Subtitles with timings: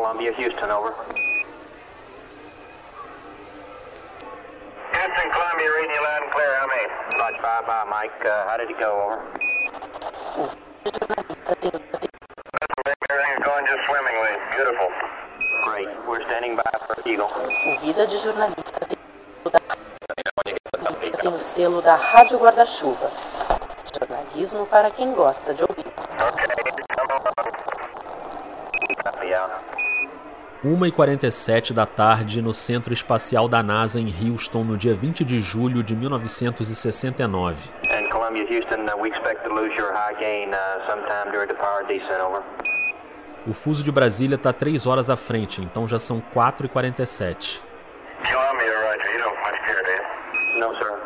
[0.00, 0.94] Columbia, Houston, over.
[4.96, 6.48] Houston, Columbia, reading you loud and clear.
[6.56, 6.88] How many?
[7.20, 8.24] Lodge 5 by Mike.
[8.24, 9.20] Uh, how did it go, over?
[13.10, 14.32] Everything's going just swimmingly.
[14.56, 14.88] Beautiful.
[15.68, 15.88] Great.
[16.08, 17.28] We're standing by for Eagle.
[17.28, 18.96] O Vida de Jornalista tem
[19.44, 19.60] o da-
[21.20, 23.10] tem o selo da Rádio Guarda-Chuva.
[24.00, 25.84] Jornalismo para quem gosta de ouvir.
[29.04, 29.50] Copy out.
[30.70, 35.82] 1h47 da tarde no Centro Espacial da NASA em Houston, no dia 20 de julho
[35.82, 37.70] de 1969.
[37.90, 38.94] And Columbia, Houston, uh,
[42.36, 42.44] uh.
[43.46, 47.60] O fuso de Brasília está 3 horas à frente, então já são 4h47.
[48.22, 49.12] Columbia, Roger.
[49.12, 50.02] You don't much care, do you?
[50.60, 51.00] No, sir.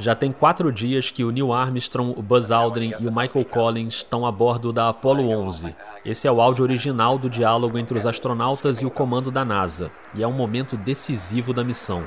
[0.00, 3.94] Já tem quatro dias que o Neil Armstrong, o Buzz Aldrin e o Michael Collins
[3.94, 5.74] estão a bordo da Apollo 11.
[6.04, 9.90] Esse é o áudio original do diálogo entre os astronautas e o comando da NASA,
[10.14, 12.04] e é um momento decisivo da missão.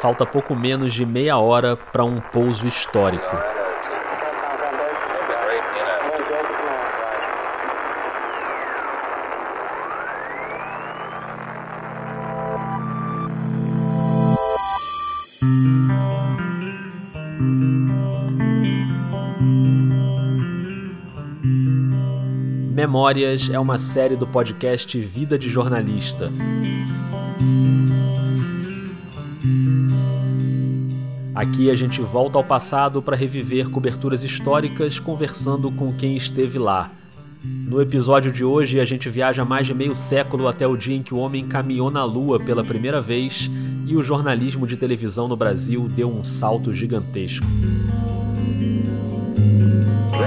[0.00, 3.49] Falta pouco menos de meia hora para um pouso histórico.
[23.10, 26.30] Memórias é uma série do podcast Vida de Jornalista.
[31.34, 36.92] Aqui a gente volta ao passado para reviver coberturas históricas conversando com quem esteve lá.
[37.42, 41.02] No episódio de hoje, a gente viaja mais de meio século até o dia em
[41.02, 43.50] que o homem caminhou na Lua pela primeira vez
[43.88, 47.44] e o jornalismo de televisão no Brasil deu um salto gigantesco.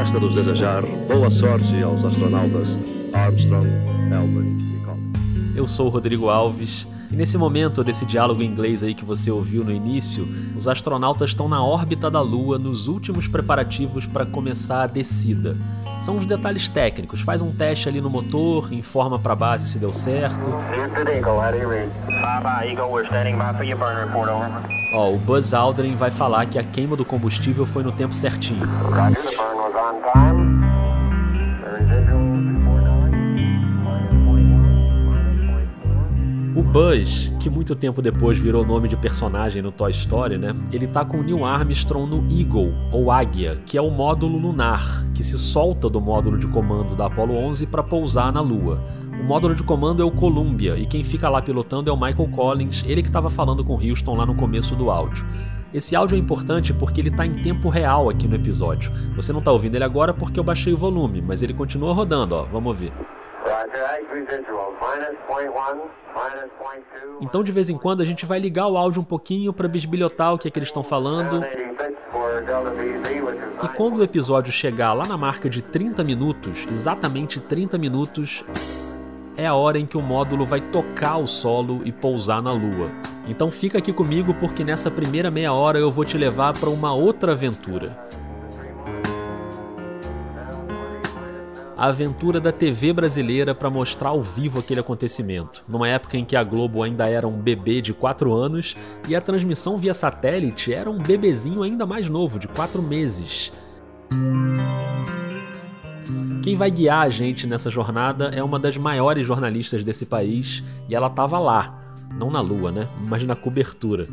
[0.04, 2.78] Resta-nos desejar boa sorte aos astronautas
[3.14, 3.66] Armstrong,
[4.14, 5.56] Aldrin e Collins.
[5.56, 9.32] Eu sou o Rodrigo Alves e nesse momento desse diálogo em inglês aí que você
[9.32, 10.28] ouviu no início,
[10.58, 15.56] os astronautas estão na órbita da Lua nos últimos preparativos para começar a descida.
[15.98, 19.80] São os detalhes técnicos, faz um teste ali no motor, informa para a base se
[19.80, 20.50] deu certo.
[20.50, 21.90] Houston, Eagle, how do you read?
[22.08, 24.52] 5 by Eagle, we're standing by for your burn report, over.
[24.94, 28.68] Ó, o Buzz Aldrin vai falar que a queima do combustível foi no tempo certinho.
[36.56, 40.54] O Buzz, que muito tempo depois virou nome de personagem no Toy Story, né?
[40.72, 45.04] Ele tá com o Neil Armstrong no Eagle, ou Águia, que é o módulo lunar,
[45.16, 48.80] que se solta do módulo de comando da Apollo 11 para pousar na Lua.
[49.20, 52.30] O módulo de comando é o Columbia, e quem fica lá pilotando é o Michael
[52.30, 55.26] Collins, ele que estava falando com Houston lá no começo do áudio.
[55.74, 58.92] Esse áudio é importante porque ele está em tempo real aqui no episódio.
[59.16, 62.36] Você não está ouvindo ele agora porque eu baixei o volume, mas ele continua rodando,
[62.36, 62.44] ó.
[62.44, 62.94] Vamos ouvir.
[63.64, 67.18] Roger, eight residuals, minus 0.1, minus 0.2.
[67.22, 70.34] Então de vez em quando a gente vai ligar o áudio um pouquinho para bisbilhotar
[70.34, 71.40] o que é que eles estão falando.
[71.42, 75.62] 786 for Delta VZ, which is E quando o episódio chegar lá na marca de
[75.62, 78.44] 30 minutos, exatamente 30 minutos,
[79.38, 82.92] é a hora em que o módulo vai tocar o solo e pousar na Lua.
[83.28, 86.94] Então fica aqui comigo porque nessa primeira meia hora eu vou te levar para uma
[86.94, 87.98] outra aventura.
[91.76, 96.36] A aventura da TV brasileira para mostrar ao vivo aquele acontecimento, numa época em que
[96.36, 98.78] a Globo ainda era um bebê de 4 anos
[99.10, 103.52] e a transmissão via satélite era um bebezinho ainda mais novo, de 4 meses.
[106.44, 110.94] Quem vai guiar a gente nessa jornada é uma das maiores jornalistas desse país e
[110.94, 111.80] ela tava lá,
[112.16, 112.88] não na lua, né?
[113.08, 114.06] Mas na cobertura.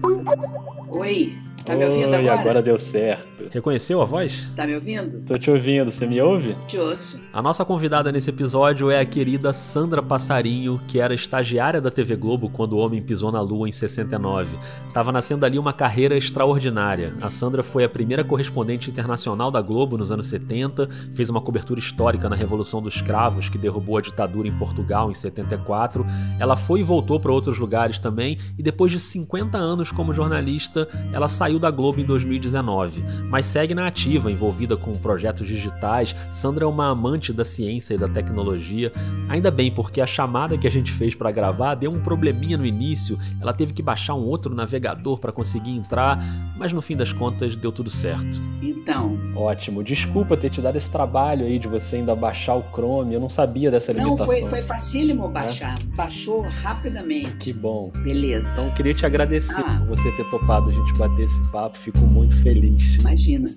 [0.88, 2.62] Oi, tá me ouvindo Oi, agora?
[2.62, 3.48] deu certo.
[3.50, 4.50] Reconheceu a voz?
[4.54, 5.22] Tá me ouvindo?
[5.26, 6.54] Tô te ouvindo, você me ouve?
[6.69, 7.21] Te ouço.
[7.32, 12.17] A nossa convidada nesse episódio é a querida Sandra Passarinho, que era estagiária da TV
[12.17, 14.56] Globo quando o homem pisou na lua em 69.
[14.93, 17.14] Tava nascendo ali uma carreira extraordinária.
[17.20, 21.81] A Sandra foi a primeira correspondente internacional da Globo nos anos 70, fez uma cobertura
[21.81, 26.06] histórica na Revolução dos Cravos, que derrubou a ditadura em Portugal em 74.
[26.38, 30.88] Ela foi e voltou para outros lugares também, e depois de 50 anos como jornalista,
[31.12, 36.14] ela saiu saiu da Globo em 2019, mas segue na ativa, envolvida com projetos digitais.
[36.32, 38.93] Sandra é uma amante da ciência e da tecnologia.
[39.29, 42.64] Ainda bem, porque a chamada que a gente fez para gravar deu um probleminha no
[42.64, 46.23] início, ela teve que baixar um outro navegador para conseguir entrar,
[46.56, 48.41] mas no fim das contas deu tudo certo.
[48.62, 53.14] Então, Ótimo, desculpa ter te dado esse trabalho aí de você ainda baixar o Chrome,
[53.14, 54.35] eu não sabia dessa não, limitação.
[54.38, 55.79] foi, foi facílimo baixar.
[55.97, 57.37] Baixou rapidamente.
[57.38, 57.91] Que bom.
[58.02, 58.50] Beleza.
[58.52, 59.79] Então eu queria te agradecer Ah.
[59.79, 62.96] por você ter topado a gente bater esse papo, fico muito feliz.
[62.96, 63.48] Imagina.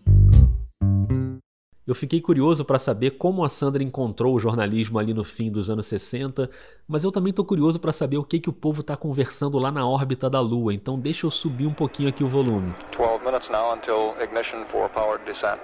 [1.85, 5.69] Eu fiquei curioso para saber como a Sandra encontrou o jornalismo ali no fim dos
[5.69, 6.49] anos 60,
[6.87, 9.69] mas eu também tô curioso para saber o que que o povo tá conversando lá
[9.69, 12.73] na órbita da Lua, então deixa eu subir um pouquinho aqui o volume.
[12.97, 15.59] 12 minutes now until ignition for powered descent.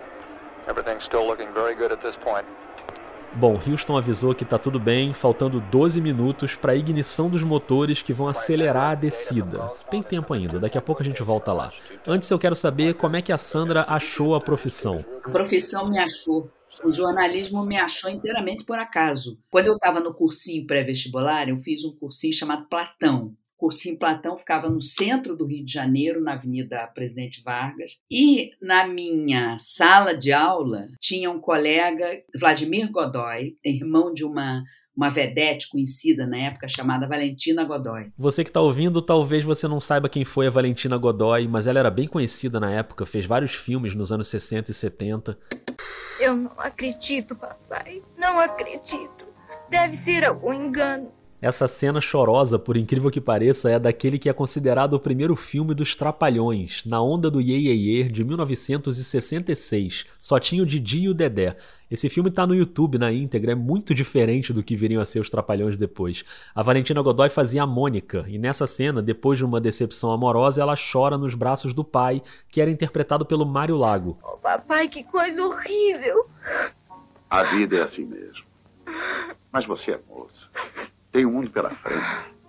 [0.67, 2.45] Everything's still looking very good at this point.
[3.35, 8.01] Bom, Houston avisou que tá tudo bem, faltando 12 minutos para a ignição dos motores
[8.01, 9.71] que vão acelerar a descida.
[9.89, 11.71] Tem tempo ainda, daqui a pouco a gente volta lá.
[12.07, 15.05] Antes eu quero saber como é que a Sandra achou a profissão.
[15.23, 16.49] A profissão me achou.
[16.83, 19.37] O jornalismo me achou inteiramente por acaso.
[19.51, 23.35] Quando eu estava no cursinho pré-vestibular, eu fiz um cursinho chamado Platão.
[23.59, 27.99] O cursinho Platão ficava no centro do Rio de Janeiro, na Avenida Presidente Vargas.
[28.09, 32.05] E na minha sala de aula tinha um colega,
[32.39, 34.63] Vladimir Godoy, irmão de uma,
[34.95, 38.13] uma vedete conhecida na época chamada Valentina Godoy.
[38.17, 41.79] Você que tá ouvindo, talvez você não saiba quem foi a Valentina Godoy, mas ela
[41.79, 45.37] era bem conhecida na época, fez vários filmes nos anos 60 e 70.
[46.21, 48.01] Eu não acredito, papai.
[48.17, 49.27] Não acredito.
[49.69, 51.18] Deve ser algum engano.
[51.41, 55.73] Essa cena chorosa, por incrível que pareça, é daquele que é considerado o primeiro filme
[55.73, 60.05] dos Trapalhões, na onda do Ye Ye Ye, de 1966.
[60.19, 61.55] Só tinha o Didi e o Dedé.
[61.89, 65.21] Esse filme tá no YouTube na íntegra, é muito diferente do que viriam a ser
[65.21, 66.25] os Trapalhões depois.
[66.53, 70.75] A Valentina Godoy fazia a Mônica, e nessa cena, depois de uma decepção amorosa, ela
[70.75, 74.19] chora nos braços do pai, que era interpretado pelo Mário Lago.
[74.21, 76.29] Oh, papai, que coisa horrível.
[77.29, 78.43] A vida é assim mesmo.
[79.53, 80.49] Mas você é moça.
[81.11, 82.39] Tem um mundo pela frente.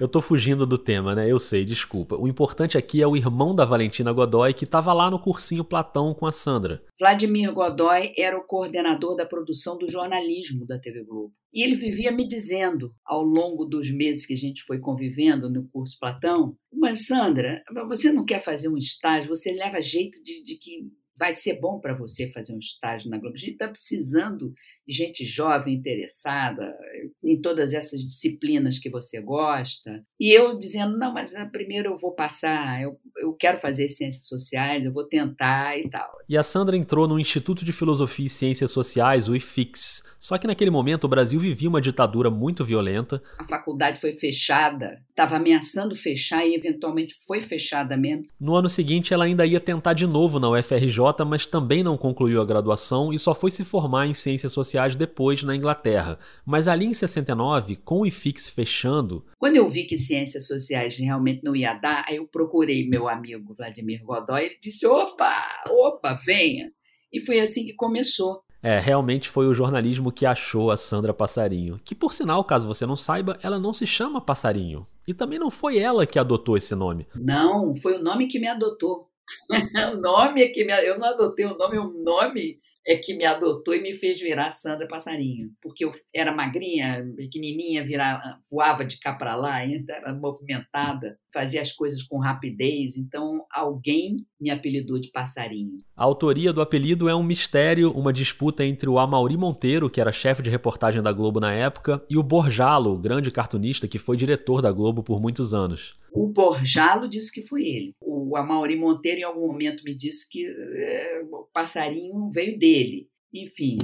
[0.00, 1.28] Eu tô fugindo do tema, né?
[1.28, 2.14] Eu sei, desculpa.
[2.14, 6.14] O importante aqui é o irmão da Valentina Godoy, que tava lá no cursinho Platão
[6.14, 6.80] com a Sandra.
[6.96, 11.34] Vladimir Godoy era o coordenador da produção do jornalismo da TV Globo.
[11.52, 15.66] E ele vivia me dizendo, ao longo dos meses que a gente foi convivendo no
[15.68, 20.58] curso Platão, mas Sandra, você não quer fazer um estágio, você leva jeito de, de
[20.58, 20.86] que
[21.18, 23.34] vai ser bom para você fazer um estágio na Globo.
[23.34, 24.52] A gente está precisando
[24.88, 26.74] gente jovem, interessada
[27.22, 30.02] em todas essas disciplinas que você gosta.
[30.18, 34.26] E eu dizendo, não, mas ah, primeiro eu vou passar, eu, eu quero fazer ciências
[34.26, 36.08] sociais, eu vou tentar e tal.
[36.28, 40.16] E a Sandra entrou no Instituto de Filosofia e Ciências Sociais, o IFIX.
[40.18, 43.22] Só que naquele momento o Brasil vivia uma ditadura muito violenta.
[43.38, 48.24] A faculdade foi fechada, estava ameaçando fechar e eventualmente foi fechada mesmo.
[48.40, 52.40] No ano seguinte ela ainda ia tentar de novo na UFRJ, mas também não concluiu
[52.40, 56.18] a graduação e só foi se formar em Ciências Sociais depois na Inglaterra.
[56.44, 59.24] Mas ali em 69, com o IFIX fechando.
[59.38, 63.54] Quando eu vi que ciências sociais realmente não ia dar, aí eu procurei meu amigo
[63.54, 64.44] Vladimir Godoy.
[64.44, 66.70] Ele disse: opa, opa, venha.
[67.12, 68.42] E foi assim que começou.
[68.62, 71.80] É, realmente foi o jornalismo que achou a Sandra Passarinho.
[71.84, 74.86] Que, por sinal, caso você não saiba, ela não se chama Passarinho.
[75.06, 77.06] E também não foi ela que adotou esse nome.
[77.14, 79.08] Não, foi o nome que me adotou.
[79.92, 80.72] o nome é que me.
[80.84, 84.50] Eu não adotei o nome, o nome é que me adotou e me fez virar
[84.50, 90.14] Sandra Passarinho, porque eu era magrinha, pequenininha, virava, voava de cá para lá, ainda era
[90.14, 95.78] movimentada, fazia as coisas com rapidez, então alguém me apelidou de Passarinho.
[95.96, 100.12] A autoria do apelido é um mistério, uma disputa entre o Amauri Monteiro, que era
[100.12, 104.16] chefe de reportagem da Globo na época, e o Borjalo, o grande cartunista que foi
[104.16, 105.98] diretor da Globo por muitos anos.
[106.12, 107.92] O Borjalo disse que foi ele.
[108.00, 113.08] O Amauri Monteiro, em algum momento, me disse que é, o passarinho veio dele.
[113.32, 113.78] Enfim,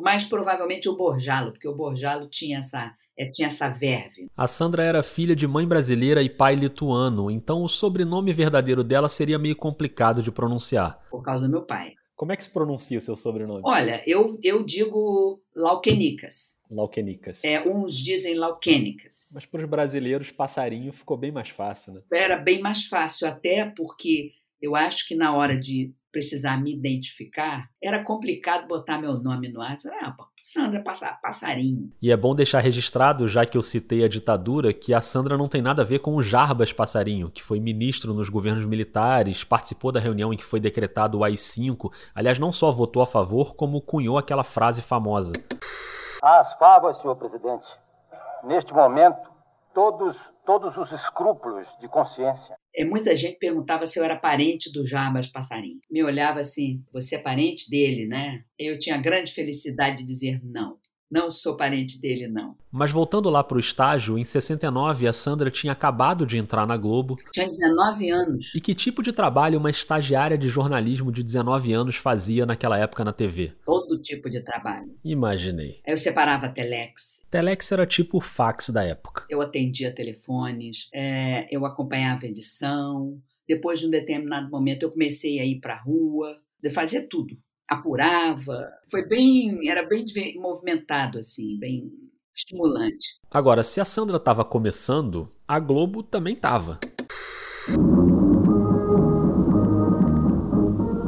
[0.00, 4.30] mais provavelmente o Borjalo, porque o Borjalo tinha essa, é, tinha essa verve.
[4.36, 9.08] A Sandra era filha de mãe brasileira e pai lituano, então o sobrenome verdadeiro dela
[9.08, 11.00] seria meio complicado de pronunciar.
[11.10, 11.94] Por causa do meu pai.
[12.14, 13.62] Como é que se pronuncia seu sobrenome?
[13.64, 16.56] Olha, eu, eu digo Lauquenicas.
[16.68, 17.44] Lauquenicas.
[17.44, 19.30] É, uns dizem Lauquenicas.
[19.32, 22.02] Mas para os brasileiros, passarinho ficou bem mais fácil, né?
[22.12, 27.68] Era bem mais fácil, até porque eu acho que na hora de precisar me identificar,
[27.82, 29.76] era complicado botar meu nome no ar.
[30.02, 30.82] Ah, Sandra
[31.22, 31.92] Passarinho.
[32.00, 35.48] E é bom deixar registrado, já que eu citei a ditadura, que a Sandra não
[35.48, 39.92] tem nada a ver com o Jarbas Passarinho, que foi ministro nos governos militares, participou
[39.92, 41.92] da reunião em que foi decretado o AI-5.
[42.14, 45.32] Aliás, não só votou a favor, como cunhou aquela frase famosa.
[46.22, 47.66] As favas, senhor presidente.
[48.44, 49.18] Neste momento,
[49.74, 55.26] todos, todos os escrúpulos de consciência muita gente perguntava se eu era parente do Jarbas
[55.26, 55.80] Passarinho.
[55.90, 58.44] Me olhava assim, você é parente dele, né?
[58.58, 60.78] Eu tinha grande felicidade de dizer não.
[61.10, 62.54] Não sou parente dele, não.
[62.70, 66.76] Mas voltando lá para o estágio, em 69 a Sandra tinha acabado de entrar na
[66.76, 67.16] Globo.
[67.32, 68.54] Tinha 19 anos.
[68.54, 73.04] E que tipo de trabalho uma estagiária de jornalismo de 19 anos fazia naquela época
[73.04, 73.52] na TV?
[73.64, 74.94] Todo tipo de trabalho.
[75.02, 75.80] Imaginei.
[75.86, 77.24] Eu separava telex.
[77.30, 79.24] Telex era tipo o fax da época.
[79.30, 83.18] Eu atendia telefones, é, eu acompanhava edição.
[83.46, 87.34] Depois de um determinado momento, eu comecei a ir para a rua, de fazer tudo
[87.68, 88.70] apurava.
[88.90, 90.06] Foi bem, era bem
[90.40, 91.92] movimentado assim, bem
[92.34, 93.18] estimulante.
[93.30, 96.78] Agora, se a Sandra estava começando, a Globo também estava.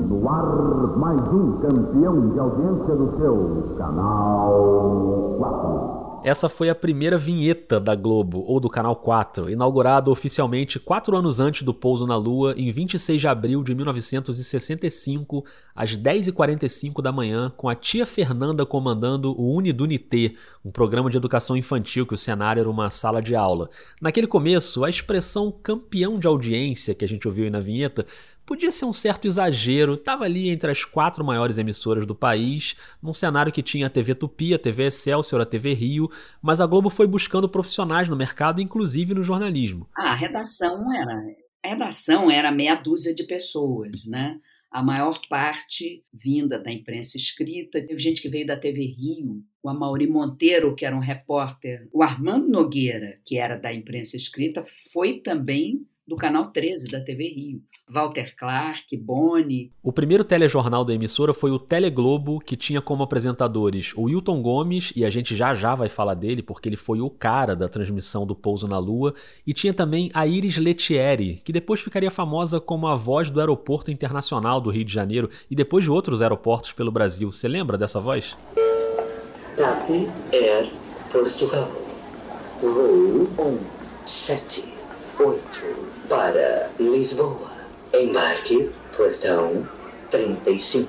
[0.09, 6.00] No ar, mais um campeão de audiência do seu canal 4.
[6.23, 11.41] Essa foi a primeira vinheta da Globo, ou do Canal 4, inaugurada oficialmente quatro anos
[11.41, 15.43] antes do pouso na Lua, em 26 de abril de 1965,
[15.75, 21.57] às 10h45 da manhã, com a tia Fernanda comandando o Unidunité, um programa de educação
[21.57, 23.71] infantil que o cenário era uma sala de aula.
[23.99, 28.05] Naquele começo, a expressão campeão de audiência que a gente ouviu aí na vinheta
[28.51, 33.13] podia ser um certo exagero, estava ali entre as quatro maiores emissoras do país, num
[33.13, 36.11] cenário que tinha a TV Tupi, a TV Excelsior, a TV Rio,
[36.43, 39.89] mas a Globo foi buscando profissionais no mercado, inclusive no jornalismo.
[39.97, 41.15] Ah, a redação era,
[41.65, 44.37] a redação era meia dúzia de pessoas, né?
[44.69, 47.81] A maior parte vinda da imprensa escrita.
[47.87, 52.03] Teve gente que veio da TV Rio, o Amaury Monteiro, que era um repórter, o
[52.03, 57.63] Armando Nogueira, que era da imprensa escrita, foi também do Canal 13 da TV Rio.
[57.91, 59.73] Walter Clark, Boni.
[59.83, 64.93] O primeiro telejornal da emissora foi o Teleglobo, que tinha como apresentadores o Wilton Gomes,
[64.95, 68.25] e a gente já já vai falar dele porque ele foi o cara da transmissão
[68.25, 69.13] do Pouso na Lua,
[69.45, 73.91] e tinha também a Iris Letieri, que depois ficaria famosa como a voz do Aeroporto
[73.91, 77.33] Internacional do Rio de Janeiro e depois de outros aeroportos pelo Brasil.
[77.33, 78.37] Você lembra dessa voz?
[79.57, 79.91] TAP
[80.33, 80.71] Air
[81.11, 81.69] Portugal.
[82.63, 83.27] Voo
[84.07, 87.50] 178 para Lisboa.
[87.93, 89.67] Embarque, portão
[90.11, 90.89] 35.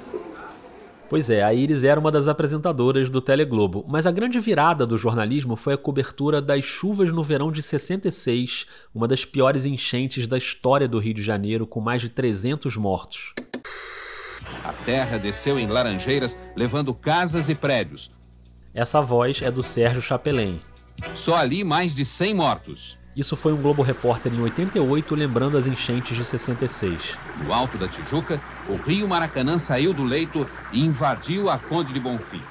[1.10, 4.98] Pois é, a Iris era uma das apresentadoras do Teleglobo, mas a grande virada do
[4.98, 10.38] jornalismo foi a cobertura das chuvas no verão de 66, uma das piores enchentes da
[10.38, 13.34] história do Rio de Janeiro, com mais de 300 mortos.
[14.64, 18.12] A terra desceu em Laranjeiras, levando casas e prédios.
[18.74, 20.62] Essa voz é do Sérgio Chapelin.
[21.16, 23.01] Só ali mais de 100 mortos.
[23.16, 27.18] Isso foi um Globo Repórter em 88, lembrando as enchentes de 66.
[27.44, 32.00] No alto da Tijuca, o rio Maracanã saiu do leito e invadiu a Conde de
[32.00, 32.42] Bonfim.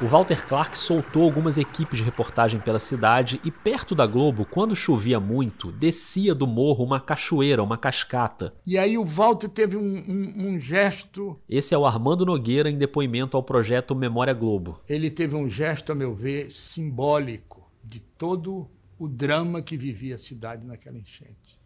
[0.00, 4.74] O Walter Clark soltou algumas equipes de reportagem pela cidade e perto da Globo, quando
[4.74, 8.54] chovia muito, descia do morro uma cachoeira, uma cascata.
[8.66, 11.38] E aí o Walter teve um, um, um gesto.
[11.48, 14.80] Esse é o Armando Nogueira em depoimento ao projeto Memória Globo.
[14.88, 20.18] Ele teve um gesto, a meu ver, simbólico de todo o drama que vivia a
[20.18, 21.58] cidade naquela enchente.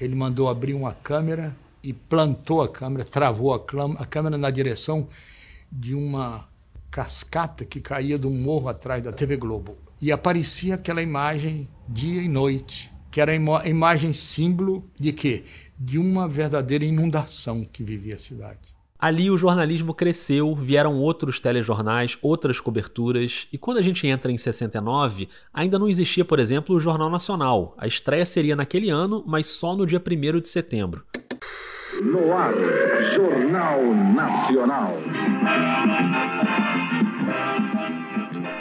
[0.00, 3.56] Ele mandou abrir uma câmera e plantou a câmera, travou a,
[3.98, 5.08] a câmera na direção
[5.70, 6.48] de uma
[6.90, 9.76] cascata que caía do morro atrás da TV Globo.
[10.00, 15.44] E aparecia aquela imagem dia e noite, que era a imagem símbolo de quê?
[15.78, 18.74] De uma verdadeira inundação que vivia a cidade.
[19.02, 24.38] Ali o jornalismo cresceu, vieram outros telejornais, outras coberturas, e quando a gente entra em
[24.38, 27.74] 69, ainda não existia, por exemplo, o Jornal Nacional.
[27.76, 31.02] A estreia seria naquele ano, mas só no dia 1 de setembro.
[32.00, 32.52] No ar,
[33.12, 33.82] Jornal
[34.14, 34.96] Nacional.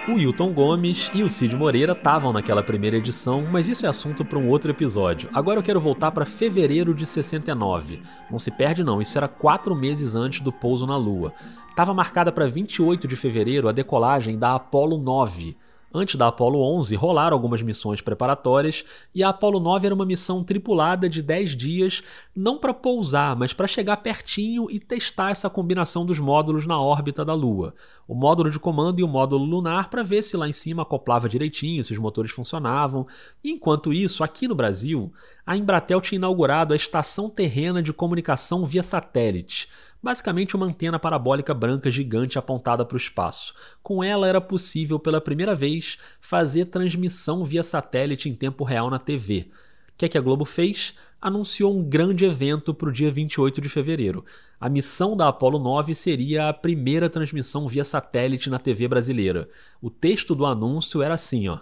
[0.08, 4.25] O Hilton Gomes e o Cid Moreira estavam naquela primeira edição, mas isso é assunto
[4.25, 5.29] para um outro episódio.
[5.31, 8.01] Agora eu quero voltar para fevereiro de 69.
[8.29, 11.31] Não se perde não, isso era quatro meses antes do pouso na Lua.
[11.70, 15.55] Estava marcada para 28 de fevereiro a decolagem da Apollo 9,
[15.93, 20.41] Antes da Apollo 11, rolaram algumas missões preparatórias e a Apollo 9 era uma missão
[20.41, 22.01] tripulada de 10 dias,
[22.33, 27.25] não para pousar, mas para chegar pertinho e testar essa combinação dos módulos na órbita
[27.25, 27.75] da Lua.
[28.07, 31.27] O módulo de comando e o módulo lunar para ver se lá em cima acoplava
[31.27, 33.05] direitinho, se os motores funcionavam.
[33.43, 35.12] Enquanto isso, aqui no Brasil,
[35.51, 39.67] a Embratel tinha inaugurado a Estação Terrena de Comunicação via Satélite
[40.01, 43.53] basicamente uma antena parabólica branca gigante apontada para o espaço.
[43.84, 48.98] Com ela era possível pela primeira vez fazer transmissão via satélite em tempo real na
[48.98, 49.51] TV.
[49.89, 50.96] O que é que a Globo fez?
[51.22, 54.25] Anunciou um grande evento para o dia 28 de fevereiro.
[54.62, 59.50] A missão da Apollo 9 seria a primeira transmissão via satélite na TV brasileira.
[59.82, 61.58] O texto do anúncio era assim, ó.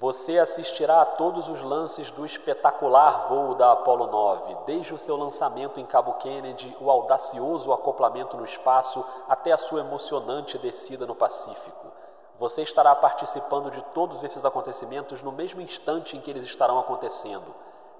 [0.00, 5.16] Você assistirá a todos os lances do espetacular voo da Apollo 9, desde o seu
[5.16, 11.14] lançamento em Cabo Kennedy, o audacioso acoplamento no espaço, até a sua emocionante descida no
[11.14, 11.92] Pacífico.
[12.40, 17.54] Você estará participando de todos esses acontecimentos no mesmo instante em que eles estarão acontecendo.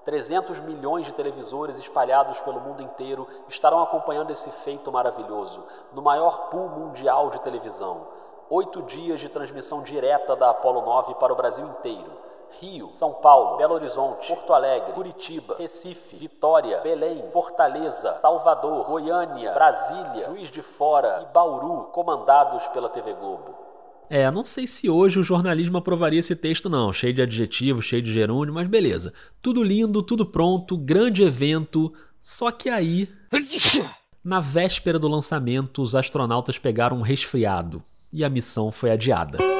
[0.07, 6.47] 300 milhões de televisores espalhados pelo mundo inteiro estarão acompanhando esse feito maravilhoso, no maior
[6.47, 8.07] pool mundial de televisão.
[8.49, 12.09] Oito dias de transmissão direta da Apollo 9 para o Brasil inteiro.
[12.51, 20.27] Rio, São Paulo, Belo Horizonte, Porto Alegre, Curitiba, Recife, Vitória, Belém, Fortaleza, Salvador, Goiânia, Brasília,
[20.27, 23.66] Juiz de Fora e Bauru, comandados pela TV Globo.
[24.09, 26.93] É, não sei se hoje o jornalismo aprovaria esse texto, não.
[26.93, 29.13] Cheio de adjetivos, cheio de gerúndio, mas beleza.
[29.41, 31.93] Tudo lindo, tudo pronto, grande evento.
[32.21, 33.09] Só que aí.
[34.23, 39.56] Na véspera do lançamento, os astronautas pegaram um resfriado e a missão foi adiada.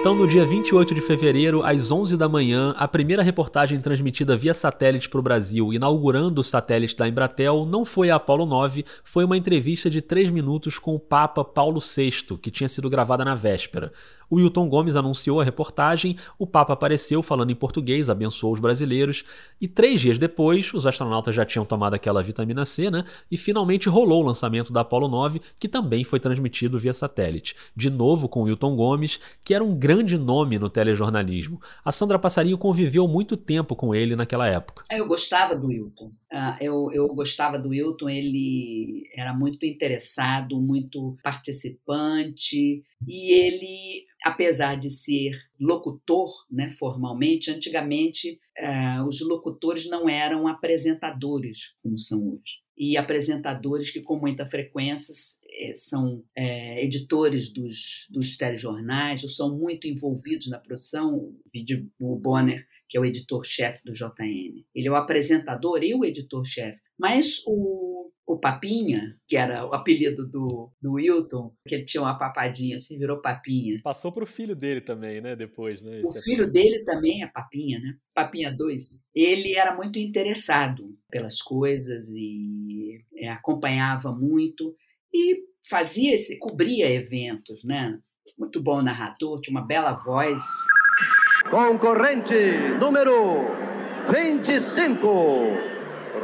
[0.00, 4.54] Então, no dia 28 de fevereiro, às 11 da manhã, a primeira reportagem transmitida via
[4.54, 9.24] satélite para o Brasil, inaugurando o satélite da Embratel, não foi a Apollo 9, foi
[9.24, 13.34] uma entrevista de 3 minutos com o Papa Paulo VI, que tinha sido gravada na
[13.34, 13.92] véspera.
[14.30, 19.24] O Wilton Gomes anunciou a reportagem, o Papa apareceu falando em português, abençoou os brasileiros,
[19.60, 23.04] e três dias depois, os astronautas já tinham tomado aquela vitamina C, né?
[23.30, 27.54] E finalmente rolou o lançamento da Apollo 9, que também foi transmitido via satélite.
[27.74, 31.60] De novo com o Wilton Gomes, que era um grande nome no telejornalismo.
[31.84, 34.84] A Sandra Passarinho conviveu muito tempo com ele naquela época.
[34.90, 36.10] Eu gostava do Wilton.
[36.30, 44.76] Ah, eu, eu gostava do Wilton, ele era muito interessado, muito participante, e ele apesar
[44.76, 52.58] de ser locutor, né, formalmente, antigamente eh, os locutores não eram apresentadores como são hoje.
[52.76, 55.12] E apresentadores que, com muita frequência,
[55.50, 61.34] eh, são é, editores dos, dos telejornais ou são muito envolvidos na produção.
[62.00, 64.64] O Bonner, que é o editor-chefe do JN.
[64.74, 66.80] Ele é o apresentador e o editor-chefe.
[66.98, 72.18] Mas o o Papinha, que era o apelido do, do Wilton, que ele tinha uma
[72.18, 73.80] papadinha assim, virou Papinha.
[73.82, 75.34] Passou pro filho dele também, né?
[75.34, 76.02] Depois, né?
[76.04, 77.96] o filho dele também é Papinha, né?
[78.14, 79.02] Papinha 2.
[79.14, 84.76] Ele era muito interessado pelas coisas e é, acompanhava muito
[85.12, 87.98] e fazia esse, cobria eventos, né?
[88.38, 90.42] Muito bom narrador, tinha uma bela voz.
[91.50, 92.34] Concorrente
[92.78, 93.46] número
[94.12, 95.77] 25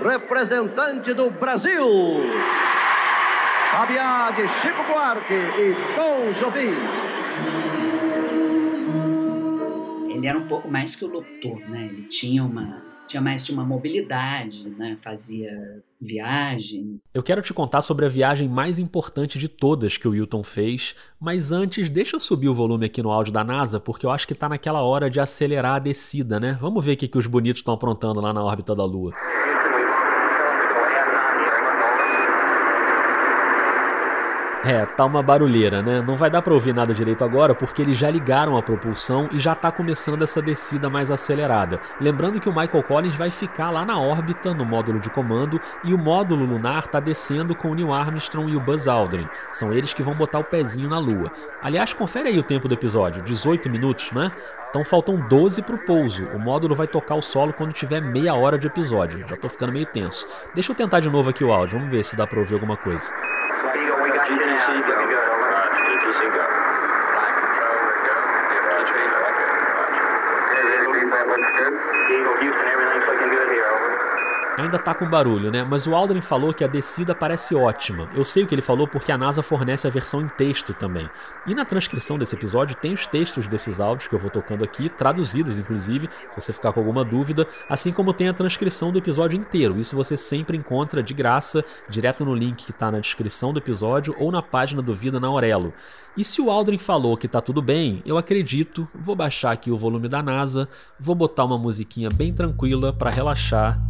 [0.04, 2.20] representante do Brasil.
[3.70, 6.74] Fabiá de Chico Buarque e Tom Jobim.
[10.14, 11.88] Ele era um pouco mais que o locutor, né?
[11.90, 14.96] Ele tinha uma tinha mais de uma mobilidade, né?
[15.02, 17.02] fazia viagens.
[17.12, 20.94] Eu quero te contar sobre a viagem mais importante de todas que o Wilton fez,
[21.20, 24.26] mas antes deixa eu subir o volume aqui no áudio da NASA, porque eu acho
[24.26, 26.56] que está naquela hora de acelerar a descida, né?
[26.60, 29.12] Vamos ver o que, que os bonitos estão aprontando lá na órbita da Lua.
[34.66, 36.00] É, tá uma barulheira, né?
[36.00, 39.38] Não vai dar para ouvir nada direito agora porque eles já ligaram a propulsão e
[39.38, 41.80] já tá começando essa descida mais acelerada.
[42.00, 45.92] Lembrando que o Michael Collins vai ficar lá na órbita, no módulo de comando, e
[45.92, 49.28] o módulo lunar tá descendo com o Neil Armstrong e o Buzz Aldrin.
[49.52, 51.30] São eles que vão botar o pezinho na Lua.
[51.60, 54.32] Aliás, confere aí o tempo do episódio, 18 minutos, né?
[54.70, 56.24] Então faltam 12 pro pouso.
[56.34, 59.26] O módulo vai tocar o solo quando tiver meia hora de episódio.
[59.28, 60.26] Já tô ficando meio tenso.
[60.54, 62.78] Deixa eu tentar de novo aqui o áudio, vamos ver se dá pra ouvir alguma
[62.78, 63.12] coisa.
[64.24, 65.20] GTC, go.
[65.44, 66.44] Roger, GTC, go.
[67.14, 68.16] Line control, we're go.
[68.50, 69.44] Get Roger, okay, Roger.
[71.12, 71.74] that looks good.
[72.08, 73.90] Eagle, Houston, everything's looking good here, over.
[74.56, 75.64] Ainda tá com barulho, né?
[75.64, 78.08] Mas o Aldrin falou que a descida parece ótima.
[78.14, 81.10] Eu sei o que ele falou porque a NASA fornece a versão em texto também.
[81.44, 84.88] E na transcrição desse episódio tem os textos desses áudios que eu vou tocando aqui,
[84.88, 89.36] traduzidos inclusive, se você ficar com alguma dúvida, assim como tem a transcrição do episódio
[89.36, 89.80] inteiro.
[89.80, 94.14] Isso você sempre encontra de graça, direto no link que está na descrição do episódio
[94.18, 95.74] ou na página do Vida na Aurelo.
[96.16, 99.76] E se o Aldrin falou que tá tudo bem, eu acredito, vou baixar aqui o
[99.76, 103.80] volume da NASA, vou botar uma musiquinha bem tranquila para relaxar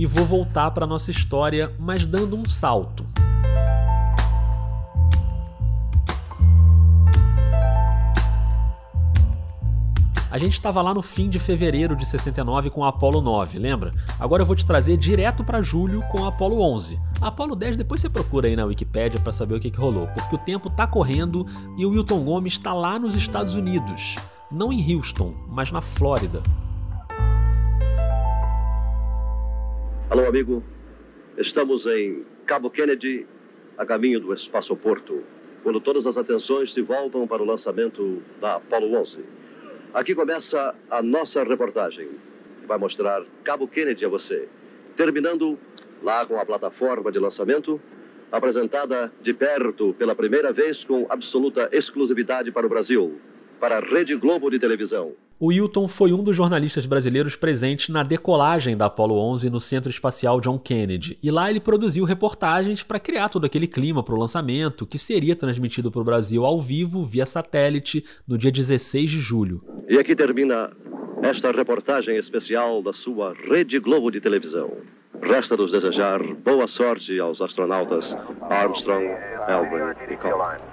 [0.00, 3.04] e vou voltar para nossa história, mas dando um salto.
[10.30, 13.92] A gente estava lá no fim de fevereiro de 69 com a Apollo 9, lembra?
[14.18, 16.98] Agora eu vou te trazer direto para julho com a Apollo 11.
[17.20, 20.06] A Apollo 10 depois você procura aí na Wikipedia para saber o que, que rolou,
[20.06, 24.16] porque o tempo tá correndo e o Wilton Gomes está lá nos Estados Unidos,
[24.50, 26.42] não em Houston, mas na Flórida.
[30.10, 30.60] Alô, amigo.
[31.38, 33.28] Estamos em Cabo Kennedy,
[33.78, 35.22] a caminho do espaço-porto.
[35.62, 39.20] quando todas as atenções se voltam para o lançamento da Apollo 11.
[39.94, 42.08] Aqui começa a nossa reportagem,
[42.60, 44.48] que vai mostrar Cabo Kennedy a você,
[44.96, 45.56] terminando
[46.02, 47.80] lá com a plataforma de lançamento,
[48.32, 53.20] apresentada de perto pela primeira vez com absoluta exclusividade para o Brasil,
[53.60, 55.14] para a Rede Globo de televisão.
[55.42, 59.88] O Wilton foi um dos jornalistas brasileiros presentes na decolagem da Apollo 11 no Centro
[59.88, 64.18] Espacial John Kennedy, e lá ele produziu reportagens para criar todo aquele clima para o
[64.18, 69.18] lançamento, que seria transmitido para o Brasil ao vivo via satélite no dia 16 de
[69.18, 69.64] julho.
[69.88, 70.72] E aqui termina
[71.22, 74.70] esta reportagem especial da sua Rede Globo de televisão.
[75.22, 79.06] Resta-nos desejar boa sorte aos astronautas Armstrong,
[79.48, 80.69] Aldrin e Collins.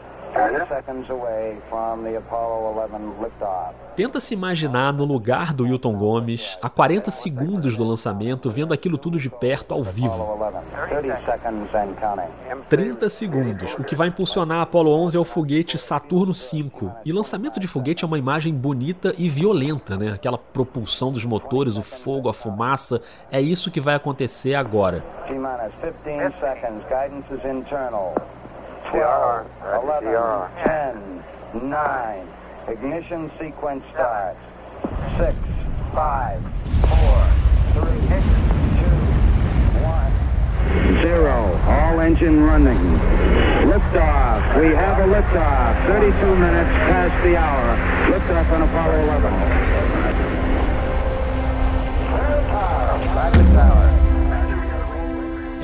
[3.95, 8.97] Tenta se imaginar no lugar do Wilton Gomes, a 40 segundos do lançamento, vendo aquilo
[8.97, 10.37] tudo de perto, ao vivo.
[12.69, 13.73] 30 segundos.
[13.75, 16.91] O que vai impulsionar a Apollo 11 é o foguete Saturno V.
[17.05, 20.11] E lançamento de foguete é uma imagem bonita e violenta, né?
[20.11, 23.01] Aquela propulsão dos motores, o fogo, a fumaça.
[23.31, 25.03] É isso que vai acontecer agora.
[28.91, 29.45] CRR.
[29.83, 32.27] 11, 10, 9,
[32.69, 34.39] ignition sequence starts.
[35.17, 35.35] 6,
[35.93, 36.41] 5,
[36.87, 36.97] 4,
[37.73, 38.17] 3, 2,
[39.83, 41.01] 1.
[41.01, 41.59] Zero.
[41.67, 42.77] All engine running.
[43.67, 44.61] Liftoff.
[44.61, 45.87] We have a liftoff.
[45.87, 47.77] 32 minutes past the hour.
[48.11, 49.33] Liftoff on Apollo 11.
[53.17, 53.86] Back to tower.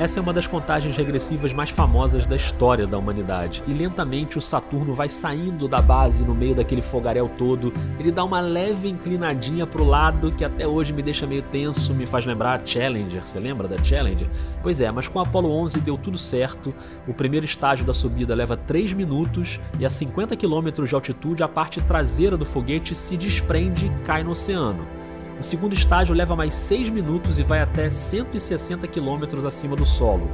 [0.04, 3.64] Essa é uma das contagens regressivas mais famosas da história da humanidade.
[3.66, 7.72] E lentamente o Saturno vai saindo da base no meio daquele fogaréu todo.
[7.98, 12.06] Ele dá uma leve inclinadinha pro lado que até hoje me deixa meio tenso, me
[12.06, 13.24] faz lembrar a Challenger.
[13.24, 14.28] Você lembra da Challenger?
[14.62, 16.74] Pois é, mas com Apollo 11 deu tudo certo.
[17.08, 21.48] O primeiro estágio da subida leva 3 minutos e a 50 km de altitude a
[21.48, 25.03] parte traseira do foguete se desprende e cai no oceano.
[25.38, 30.30] O segundo estágio leva mais 6 minutos e vai até 160 km acima do solo.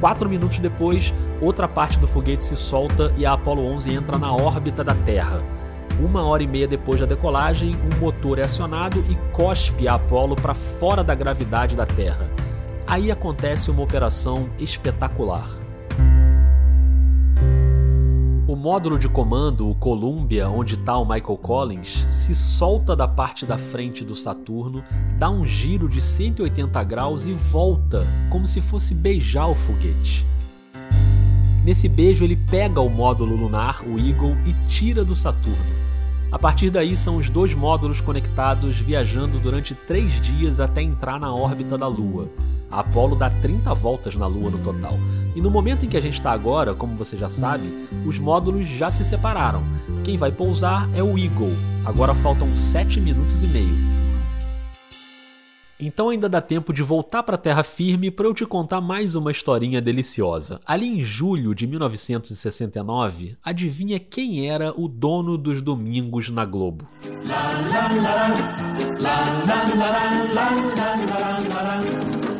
[0.00, 4.34] Quatro minutos depois, outra parte do foguete se solta e a Apollo 11 entra na
[4.34, 5.42] órbita da Terra.
[6.00, 10.34] Uma hora e meia depois da decolagem, um motor é acionado e cospe a Apollo
[10.34, 12.30] para fora da gravidade da Terra.
[12.86, 15.59] Aí acontece uma operação espetacular.
[18.60, 23.56] Módulo de comando, o Columbia, onde está o Michael Collins, se solta da parte da
[23.56, 24.84] frente do Saturno,
[25.18, 30.26] dá um giro de 180 graus e volta, como se fosse beijar o foguete.
[31.64, 35.80] Nesse beijo, ele pega o módulo lunar, o Eagle, e tira do Saturno.
[36.30, 41.34] A partir daí, são os dois módulos conectados viajando durante três dias até entrar na
[41.34, 42.28] órbita da Lua.
[42.70, 44.98] A Apollo dá 30 voltas na Lua no total.
[45.34, 47.68] E no momento em que a gente está agora, como você já sabe,
[48.04, 49.62] os módulos já se separaram.
[50.04, 51.56] Quem vai pousar é o Eagle.
[51.84, 54.00] Agora faltam 7 minutos e meio.
[55.82, 59.14] Então ainda dá tempo de voltar para a terra firme para eu te contar mais
[59.14, 60.60] uma historinha deliciosa.
[60.66, 66.86] Ali em julho de 1969, adivinha quem era o dono dos domingos na Globo?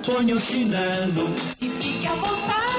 [0.04, 1.28] Põe o chinelo
[1.60, 2.69] e fique à vontade.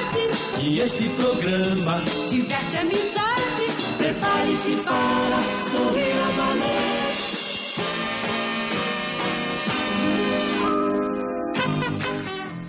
[0.61, 3.65] E este programa diverte amizade.
[3.97, 7.01] Prepare-se para sorrir a valer.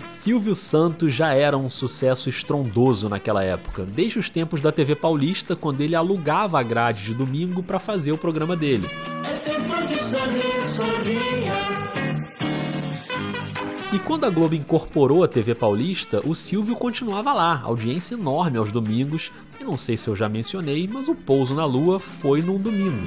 [0.06, 5.56] Silvio Santos já era um sucesso estrondoso naquela época, desde os tempos da TV Paulista,
[5.56, 8.88] quando ele alugava a grade de domingo para fazer o programa dele.
[9.24, 9.32] É
[13.92, 18.72] E quando a Globo incorporou a TV Paulista, o Silvio continuava lá, audiência enorme aos
[18.72, 19.30] domingos.
[19.60, 23.06] E não sei se eu já mencionei, mas o Pouso na Lua foi num domingo.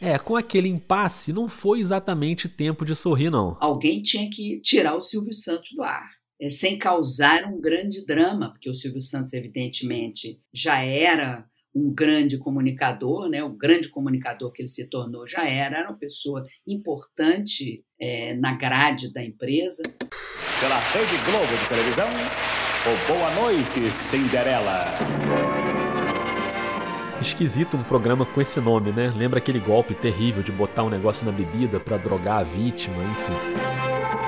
[0.00, 3.56] É com aquele impasse, não foi exatamente tempo de sorrir, não.
[3.60, 6.10] Alguém tinha que tirar o Silvio Santos do ar.
[6.42, 12.38] É, sem causar um grande drama, porque o Silvio Santos, evidentemente, já era um grande
[12.38, 13.42] comunicador, né?
[13.42, 18.54] o grande comunicador que ele se tornou já era, era uma pessoa importante é, na
[18.54, 19.82] grade da empresa.
[20.60, 22.08] Pela Rede Globo de televisão,
[22.86, 24.98] o Boa Noite, Cinderela.
[27.20, 29.12] Esquisito um programa com esse nome, né?
[29.14, 34.19] Lembra aquele golpe terrível de botar um negócio na bebida para drogar a vítima, enfim.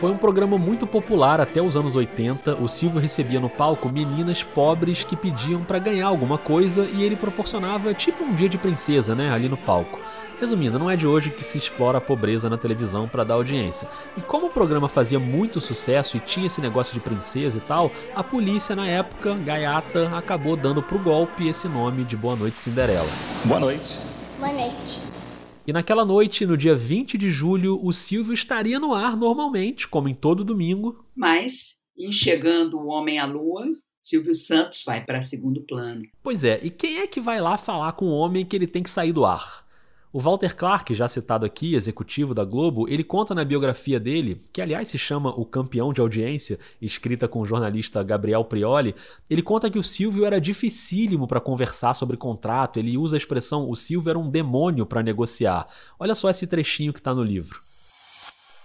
[0.00, 2.54] Foi um programa muito popular até os anos 80.
[2.54, 7.14] O Silvio recebia no palco meninas pobres que pediam para ganhar alguma coisa e ele
[7.14, 10.00] proporcionava tipo um dia de princesa, né, ali no palco.
[10.40, 13.90] Resumindo, não é de hoje que se explora a pobreza na televisão para dar audiência.
[14.16, 17.92] E como o programa fazia muito sucesso e tinha esse negócio de princesa e tal,
[18.14, 23.10] a polícia na época, gaiata, acabou dando pro golpe esse nome de Boa Noite Cinderela.
[23.44, 23.98] Boa noite.
[24.38, 25.19] Boa noite.
[25.66, 30.08] E naquela noite, no dia 20 de julho, o Silvio estaria no ar normalmente, como
[30.08, 31.04] em todo domingo.
[31.14, 33.66] Mas, em chegando o Homem à Lua,
[34.02, 36.02] Silvio Santos vai para segundo plano.
[36.22, 38.82] Pois é, e quem é que vai lá falar com o homem que ele tem
[38.82, 39.64] que sair do ar?
[40.12, 44.60] O Walter Clark, já citado aqui, executivo da Globo, ele conta na biografia dele, que
[44.60, 48.96] aliás se chama O Campeão de Audiência, escrita com o jornalista Gabriel Prioli,
[49.30, 53.70] ele conta que o Silvio era dificílimo para conversar sobre contrato, ele usa a expressão
[53.70, 55.68] o Silvio era um demônio para negociar.
[55.96, 57.60] Olha só esse trechinho que está no livro.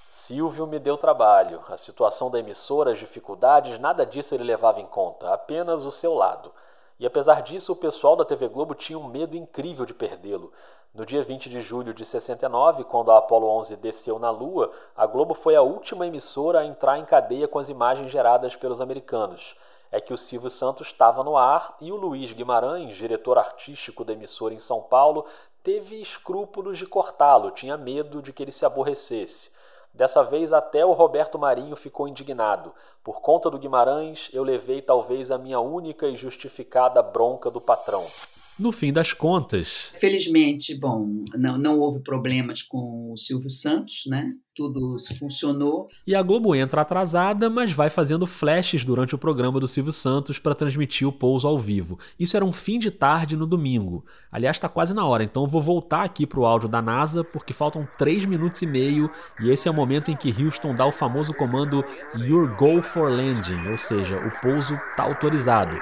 [0.09, 1.61] Silvio me deu trabalho.
[1.69, 6.15] A situação da emissora, as dificuldades, nada disso ele levava em conta, apenas o seu
[6.15, 6.51] lado.
[6.99, 10.51] E apesar disso, o pessoal da TV Globo tinha um medo incrível de perdê-lo.
[10.95, 15.05] No dia 20 de julho de 69, quando a Apollo 11 desceu na Lua, a
[15.05, 19.57] Globo foi a última emissora a entrar em cadeia com as imagens geradas pelos americanos.
[19.91, 24.13] É que o Silvio Santos estava no ar e o Luiz Guimarães, diretor artístico da
[24.13, 25.25] emissora em São Paulo,
[25.61, 29.51] teve escrúpulos de cortá-lo, tinha medo de que ele se aborrecesse.
[29.93, 32.73] Dessa vez, até o Roberto Marinho ficou indignado.
[33.03, 38.05] Por conta do Guimarães, eu levei talvez a minha única e justificada bronca do patrão.
[38.57, 39.91] No fim das contas.
[39.95, 44.31] Felizmente, bom, não, não houve problemas com o Silvio Santos, né?
[44.55, 45.89] Tudo funcionou.
[46.07, 50.39] E a Globo entra atrasada, mas vai fazendo flashes durante o programa do Silvio Santos
[50.39, 51.99] para transmitir o pouso ao vivo.
[52.17, 54.05] Isso era um fim de tarde no domingo.
[54.31, 57.25] Aliás, está quase na hora, então eu vou voltar aqui para o áudio da NASA,
[57.25, 60.85] porque faltam 3 minutos e meio, e esse é o momento em que Houston dá
[60.85, 61.83] o famoso comando
[62.15, 65.75] Your Go for Landing, ou seja, o pouso está autorizado.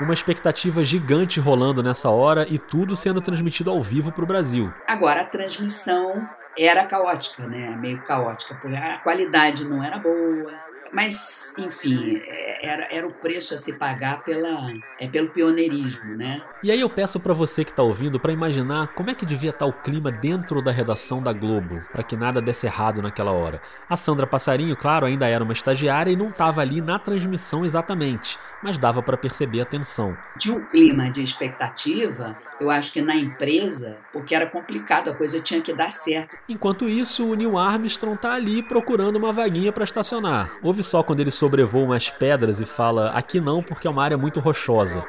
[0.00, 4.72] Uma expectativa gigante rolando nessa hora e tudo sendo transmitido ao vivo para o Brasil.
[4.86, 7.76] Agora, a transmissão era caótica, né?
[7.76, 10.52] Meio caótica, porque a qualidade não era boa,
[10.94, 16.40] mas, enfim, é, era, era o preço a se pagar pela, é, pelo pioneirismo, né?
[16.62, 19.50] E aí eu peço para você que está ouvindo para imaginar como é que devia
[19.50, 23.32] estar tá o clima dentro da redação da Globo, para que nada desse errado naquela
[23.32, 23.60] hora.
[23.90, 28.38] A Sandra Passarinho, claro, ainda era uma estagiária e não estava ali na transmissão exatamente,
[28.62, 30.16] mas dava para perceber a tensão.
[30.38, 35.40] Tinha um clima de expectativa, eu acho que na empresa, porque era complicado, a coisa
[35.40, 36.36] tinha que dar certo.
[36.48, 40.52] Enquanto isso, o Neil Armstrong está ali procurando uma vaguinha para estacionar.
[40.62, 44.16] Houve só quando ele sobrevoa umas pedras e fala: aqui não, porque é uma área
[44.16, 45.04] muito rochosa.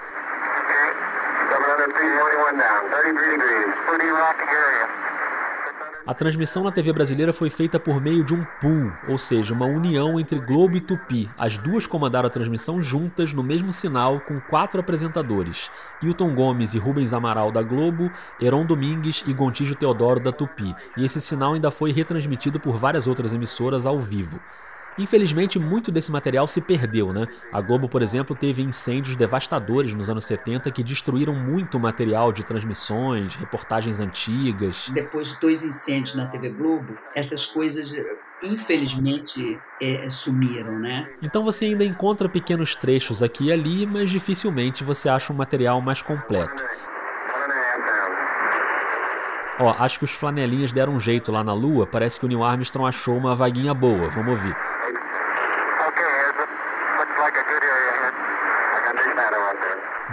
[6.08, 9.66] A transmissão na TV brasileira foi feita por meio de um pool, ou seja, uma
[9.66, 11.28] união entre Globo e Tupi.
[11.36, 15.72] As duas comandaram a transmissão juntas no mesmo sinal com quatro apresentadores:
[16.04, 20.76] Hilton Gomes e Rubens Amaral da Globo, Heron Domingues e Gontijo Teodoro da Tupi.
[20.96, 24.40] E esse sinal ainda foi retransmitido por várias outras emissoras ao vivo.
[24.98, 27.28] Infelizmente, muito desse material se perdeu, né?
[27.52, 32.46] A Globo, por exemplo, teve incêndios devastadores nos anos 70 que destruíram muito material de
[32.46, 34.90] transmissões, reportagens antigas.
[34.94, 37.94] Depois de dois incêndios na TV Globo, essas coisas
[38.44, 41.10] infelizmente é, sumiram, né?
[41.22, 45.82] Então você ainda encontra pequenos trechos aqui e ali, mas dificilmente você acha um material
[45.82, 46.64] mais completo.
[49.58, 51.88] Ó, acho que os flanelinhas deram um jeito lá na Lua.
[51.88, 54.10] Parece que o Neil Armstrong achou uma vaguinha boa.
[54.10, 54.56] Vamos ouvir.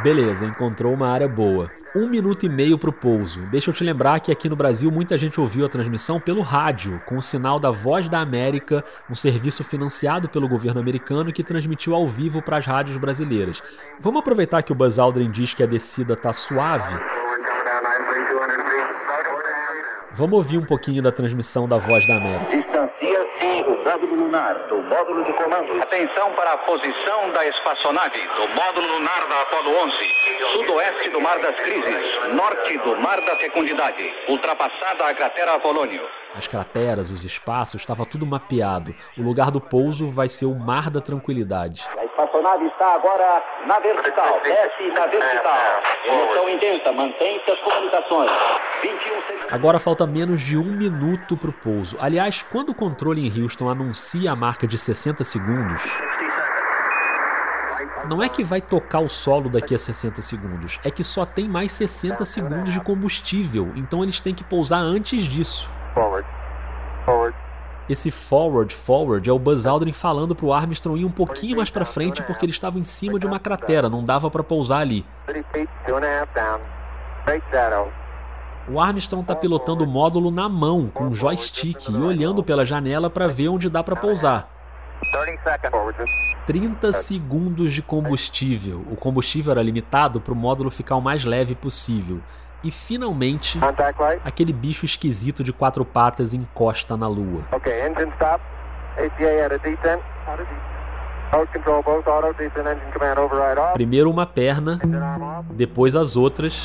[0.03, 1.71] Beleza, encontrou uma área boa.
[1.95, 3.41] Um minuto e meio para o pouso.
[3.53, 7.01] Deixa eu te lembrar que aqui no Brasil muita gente ouviu a transmissão pelo rádio,
[7.07, 11.95] com o sinal da Voz da América, um serviço financiado pelo governo americano que transmitiu
[11.95, 13.63] ao vivo para as rádios brasileiras.
[14.01, 16.99] Vamos aproveitar que o Buzz Aldrin diz que a descida tá suave.
[20.15, 22.83] Vamos ouvir um pouquinho da transmissão da Voz da América
[23.85, 25.83] módulo lunar do módulo de comando.
[25.83, 29.97] Atenção para a posição da espaçonave do módulo lunar da Apollo 11.
[30.53, 36.03] Sudoeste do Mar das Crises, norte do Mar da Fecundidade, ultrapassada a cratera Apolônio.
[36.35, 38.95] As crateras, os espaços, estava tudo mapeado.
[39.19, 41.87] O lugar do pouso vai ser o Mar da Tranquilidade.
[42.19, 44.41] A espaçonave está agora na vertical.
[44.43, 45.57] Desce na vertical.
[46.05, 46.93] Emoção intensa.
[46.93, 48.31] Mantém-se as comunicações.
[48.83, 49.13] 21
[49.51, 51.97] Agora falta menos de um minuto para o pouso.
[51.99, 55.83] Aliás, quando o controle em Houston anuncia a marca de 60 segundos.
[58.11, 61.49] não é que vai tocar o solo daqui a 60 segundos, é que só tem
[61.49, 65.71] mais 60 segundos de combustível, então eles têm que pousar antes disso.
[65.95, 66.27] Forward.
[67.07, 67.42] Forward.
[67.89, 71.85] Esse forward, forward é o Buzz Aldrin falando pro Armstrong ir um pouquinho mais para
[71.85, 75.05] frente porque eles estavam em cima de uma cratera, não dava para pousar ali.
[78.69, 83.11] O Armstrong está pilotando o módulo na mão, com um joystick, e olhando pela janela
[83.11, 84.49] para ver onde dá para pousar.
[86.47, 88.85] 30 segundos de combustível.
[88.91, 92.21] O combustível era limitado para o módulo ficar o mais leve possível.
[92.65, 93.59] E finalmente,
[94.25, 97.45] aquele bicho esquisito de quatro patas encosta na lua.
[103.73, 104.79] Primeiro uma perna,
[105.51, 106.65] depois as outras,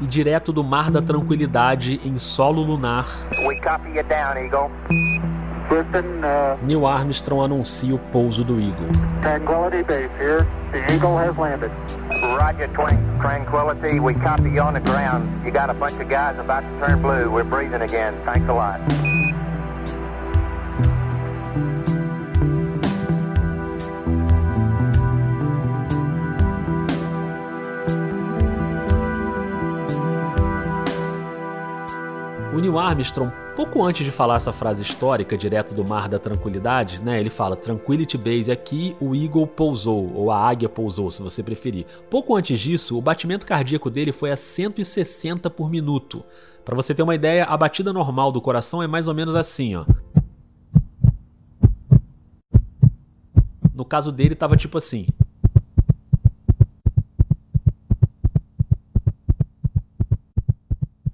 [0.00, 3.06] e direto do Mar da Tranquilidade em solo lunar.
[6.62, 8.88] Neil Armstrong anuncia o pouso do Eagle.
[9.22, 10.46] Tranquility Base here.
[10.72, 11.70] The Eagle has landed.
[12.38, 12.98] Roger, Twin.
[13.20, 15.44] Tranquility, we copy you on the ground.
[15.44, 17.30] You got a bunch of guys about to turn blue.
[17.30, 18.14] We're breathing again.
[18.24, 18.80] Thanks a lot.
[32.66, 37.20] Neil Armstrong, pouco antes de falar essa frase histórica direto do Mar da Tranquilidade, né,
[37.20, 41.86] ele fala Tranquility Base aqui, o Eagle pousou, ou a águia pousou, se você preferir.
[42.10, 46.24] Pouco antes disso, o batimento cardíaco dele foi a 160 por minuto.
[46.64, 49.76] Para você ter uma ideia, a batida normal do coração é mais ou menos assim,
[49.76, 49.84] ó.
[53.72, 55.06] No caso dele, tava tipo assim.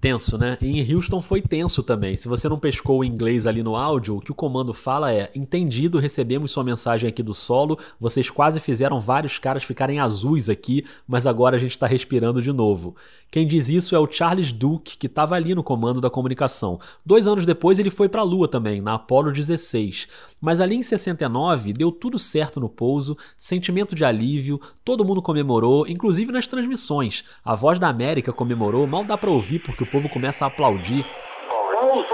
[0.03, 0.59] Tenso, né?
[0.61, 2.17] E em Houston foi tenso também.
[2.17, 5.31] Se você não pescou o inglês ali no áudio, o que o comando fala é:
[5.33, 7.79] entendido, recebemos sua mensagem aqui do solo.
[8.01, 12.53] Vocês quase fizeram vários caras ficarem azuis aqui, mas agora a gente está respirando de
[12.53, 12.97] novo.
[13.31, 16.81] Quem diz isso é o Charles Duke, que estava ali no comando da comunicação.
[17.07, 20.09] Dois anos depois ele foi para a Lua também, na Apollo 16.
[20.43, 25.87] Mas ali em 69 deu tudo certo no pouso, sentimento de alívio, todo mundo comemorou,
[25.87, 27.25] inclusive nas transmissões.
[27.45, 31.07] A Voz da América comemorou, mal dá para ouvir porque o povo começa a aplaudir.
[31.49, 32.09] Pouso!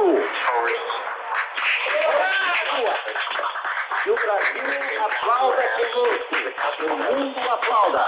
[4.05, 6.37] Que o Brasil aplauda conosco.
[6.85, 8.05] O mundo aplauda.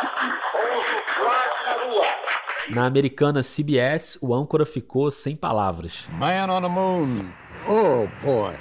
[0.52, 2.06] Pouso claro na lua.
[2.68, 6.06] Na americana CBS, o âncora ficou sem palavras.
[6.12, 7.30] Man on the moon.
[7.66, 8.54] Oh, boy.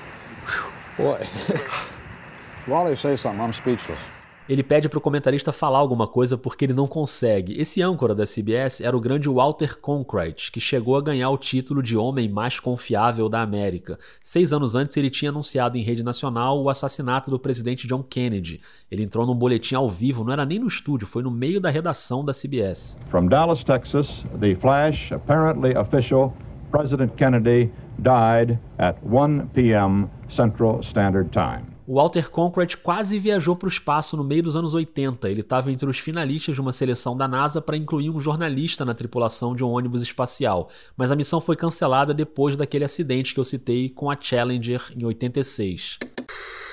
[4.50, 7.62] Ele pede para o comentarista falar alguma coisa porque ele não consegue.
[7.62, 11.84] Esse âncora da CBS era o grande Walter Cronkite, que chegou a ganhar o título
[11.84, 14.00] de homem mais confiável da América.
[14.24, 18.60] Seis anos antes, ele tinha anunciado em rede nacional o assassinato do presidente John Kennedy.
[18.90, 21.70] Ele entrou num boletim ao vivo, não era nem no estúdio, foi no meio da
[21.70, 23.00] redação da CBS.
[23.12, 24.08] From Dallas, Texas,
[24.40, 26.34] the flash, apparently official,
[26.72, 30.08] President Kennedy died at 1 p.m.
[30.30, 31.80] Central Standard Time.
[31.88, 35.28] O Walter Cronkite quase viajou para o espaço no meio dos anos 80.
[35.28, 38.94] Ele estava entre os finalistas de uma seleção da NASA para incluir um jornalista na
[38.94, 43.44] tripulação de um ônibus espacial, mas a missão foi cancelada depois daquele acidente que eu
[43.44, 45.98] citei com a Challenger em 86.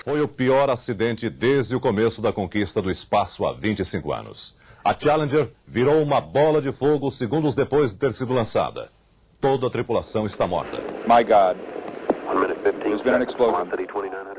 [0.04, 4.54] Foi o pior acidente desde o começo da conquista do espaço há 25 anos.
[4.84, 8.88] A Challenger virou uma bola de fogo segundos depois de ter sido lançada.
[9.40, 10.78] Toda a tripulação está morta.
[11.06, 11.56] My God.
[12.82, 14.35] There's been an explosion.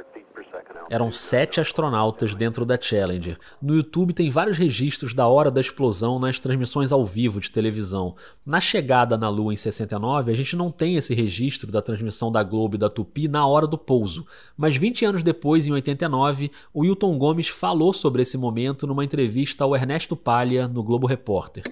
[0.90, 3.38] Eram sete astronautas dentro da Challenger.
[3.62, 8.16] No YouTube tem vários registros da hora da explosão nas transmissões ao vivo de televisão.
[8.46, 12.42] Na chegada na Lua em 69, a gente não tem esse registro da transmissão da
[12.42, 14.26] Globo e da Tupi na hora do pouso.
[14.56, 19.66] Mas 20 anos depois, em 89, o Hilton Gomes falou sobre esse momento numa entrevista
[19.66, 21.64] ao Ernesto Palha no Globo Repórter.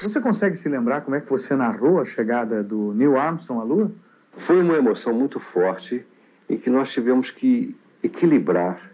[0.00, 3.64] Você consegue se lembrar como é que você narrou a chegada do Neil Armstrong à
[3.64, 3.90] Lua?
[4.36, 6.04] Foi uma emoção muito forte
[6.48, 8.90] em que nós tivemos que equilibrar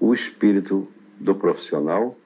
[0.00, 2.16] o espírito do profissional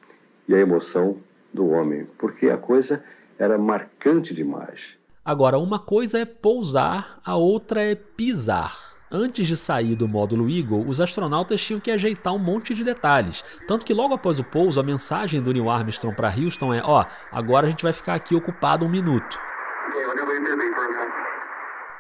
[0.46, 1.16] e a emoção
[1.53, 3.03] do homem, porque a coisa
[3.38, 4.96] era marcante demais.
[5.25, 8.92] Agora, uma coisa é pousar, a outra é pisar.
[9.11, 13.44] Antes de sair do módulo Eagle, os astronautas tinham que ajeitar um monte de detalhes.
[13.68, 17.05] Tanto que logo após o pouso, a mensagem do Neil Armstrong para Houston é: ó,
[17.31, 19.38] agora a gente vai ficar aqui ocupado um minuto.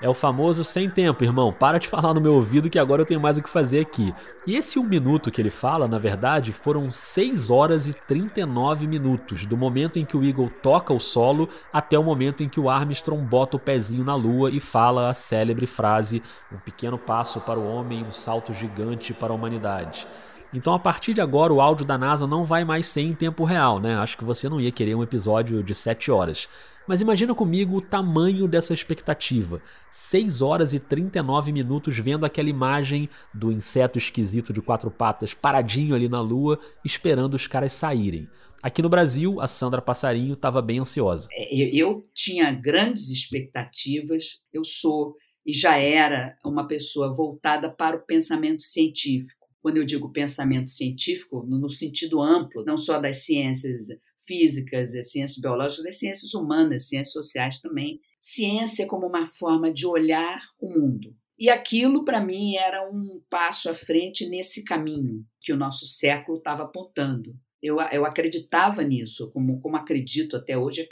[0.02, 1.52] É o famoso sem tempo, irmão.
[1.52, 4.12] Para de falar no meu ouvido que agora eu tenho mais o que fazer aqui.
[4.44, 9.46] E esse um minuto que ele fala, na verdade, foram 6 horas e 39 minutos,
[9.46, 12.68] do momento em que o Eagle toca o solo até o momento em que o
[12.68, 16.20] Armstrong bota o pezinho na lua e fala a célebre frase:
[16.52, 20.08] Um pequeno passo para o homem, um salto gigante para a humanidade.
[20.52, 23.44] Então a partir de agora o áudio da NASA não vai mais ser em tempo
[23.44, 23.96] real, né?
[23.96, 26.48] Acho que você não ia querer um episódio de 7 horas.
[26.86, 29.62] Mas imagina comigo o tamanho dessa expectativa.
[29.90, 35.94] 6 horas e 39 minutos vendo aquela imagem do inseto esquisito de quatro patas paradinho
[35.94, 38.28] ali na lua, esperando os caras saírem.
[38.62, 41.28] Aqui no Brasil, a Sandra Passarinho estava bem ansiosa.
[41.32, 44.40] É, eu, eu tinha grandes expectativas.
[44.52, 49.48] Eu sou e já era uma pessoa voltada para o pensamento científico.
[49.60, 53.86] Quando eu digo pensamento científico, no sentido amplo, não só das ciências
[54.26, 58.00] físicas, das ciências biológicas, das ciências humanas, ciências sociais também.
[58.20, 61.14] Ciência como uma forma de olhar o mundo.
[61.38, 66.38] E aquilo, para mim, era um passo à frente nesse caminho que o nosso século
[66.38, 67.34] estava apontando.
[67.62, 70.88] Eu, eu acreditava nisso, como, como acredito até hoje,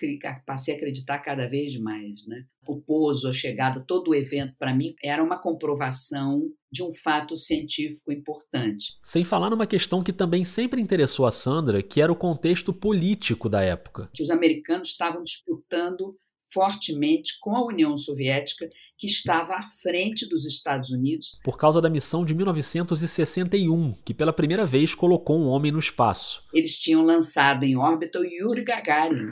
[0.46, 2.24] passei a acreditar cada vez mais.
[2.26, 2.44] Né?
[2.66, 7.36] O pouso, a chegada, todo o evento, para mim, era uma comprovação de um fato
[7.36, 8.94] científico importante.
[9.02, 13.48] Sem falar numa questão que também sempre interessou a Sandra, que era o contexto político
[13.48, 14.08] da época.
[14.14, 16.16] Que os americanos estavam disputando
[16.52, 21.40] fortemente com a União Soviética, que estava à frente dos Estados Unidos.
[21.42, 26.44] Por causa da missão de 1961, que pela primeira vez colocou um homem no espaço.
[26.52, 29.28] Eles tinham lançado em órbita o Yuri Gagarin.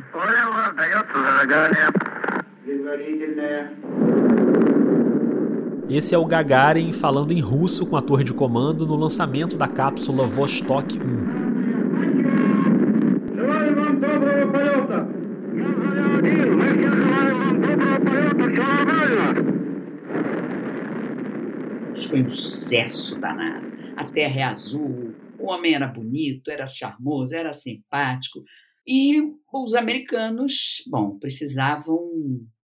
[5.90, 9.66] Esse é o Gagarin falando em russo com a torre de comando no lançamento da
[9.66, 11.27] cápsula Vostok 1.
[22.06, 23.66] Foi um sucesso danado.
[23.96, 28.42] A Terra é azul, o homem era bonito, era charmoso, era simpático.
[28.86, 29.20] E
[29.52, 32.00] os americanos, bom, precisavam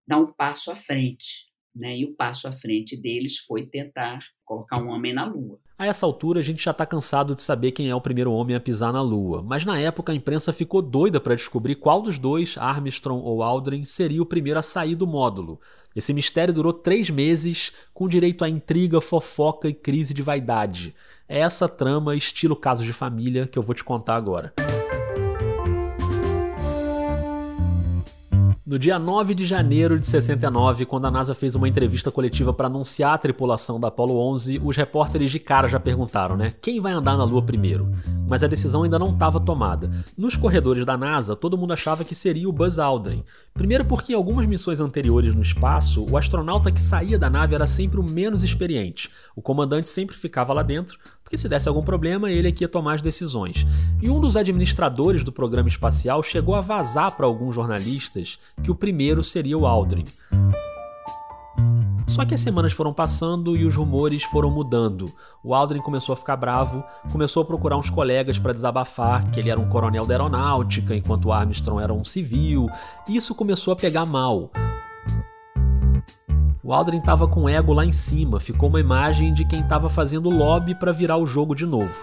[0.07, 1.47] dar um passo à frente.
[1.75, 1.99] Né?
[1.99, 5.61] E o passo à frente deles foi tentar colocar um homem na Lua.
[5.77, 8.55] A essa altura a gente já está cansado de saber quem é o primeiro homem
[8.55, 12.17] a pisar na Lua, mas na época a imprensa ficou doida para descobrir qual dos
[12.17, 15.61] dois, Armstrong ou Aldrin, seria o primeiro a sair do módulo.
[15.95, 20.95] Esse mistério durou três meses, com direito a intriga, fofoca e crise de vaidade.
[21.29, 24.55] É essa trama, estilo casos de família, que eu vou te contar agora.
[28.75, 32.67] No dia 9 de janeiro de 69, quando a NASA fez uma entrevista coletiva para
[32.67, 36.55] anunciar a tripulação da Apollo 11, os repórteres de cara já perguntaram, né?
[36.61, 37.89] Quem vai andar na Lua primeiro?
[38.27, 39.89] Mas a decisão ainda não estava tomada.
[40.19, 43.23] Nos corredores da NASA, todo mundo achava que seria o Buzz Aldrin.
[43.53, 47.69] Primeiro porque em algumas missões anteriores no espaço, o astronauta que saía da nave era
[47.69, 49.09] sempre o menos experiente.
[49.37, 50.99] O comandante sempre ficava lá dentro,
[51.35, 53.67] porque se desse algum problema, ele é que ia tomar as decisões.
[54.01, 58.75] E um dos administradores do programa espacial chegou a vazar para alguns jornalistas que o
[58.75, 60.05] primeiro seria o Aldrin.
[62.07, 65.13] Só que as semanas foram passando e os rumores foram mudando.
[65.43, 69.51] O Aldrin começou a ficar bravo, começou a procurar uns colegas para desabafar que ele
[69.51, 72.69] era um coronel da aeronáutica, enquanto Armstrong era um civil.
[73.09, 74.51] E isso começou a pegar mal.
[76.67, 80.31] O Aldrin estava com ego lá em cima, ficou uma imagem de quem estava fazendo
[80.31, 81.95] lobby para virar o jogo de novo.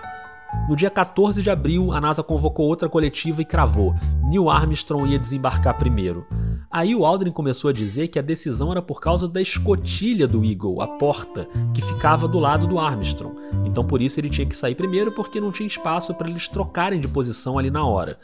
[0.67, 5.19] No dia 14 de abril, a NASA convocou outra coletiva e cravou: Neil Armstrong ia
[5.19, 6.25] desembarcar primeiro.
[6.71, 10.45] Aí o Aldrin começou a dizer que a decisão era por causa da escotilha do
[10.45, 13.35] Eagle, a porta, que ficava do lado do Armstrong.
[13.65, 17.01] Então por isso ele tinha que sair primeiro porque não tinha espaço para eles trocarem
[17.01, 18.17] de posição ali na hora.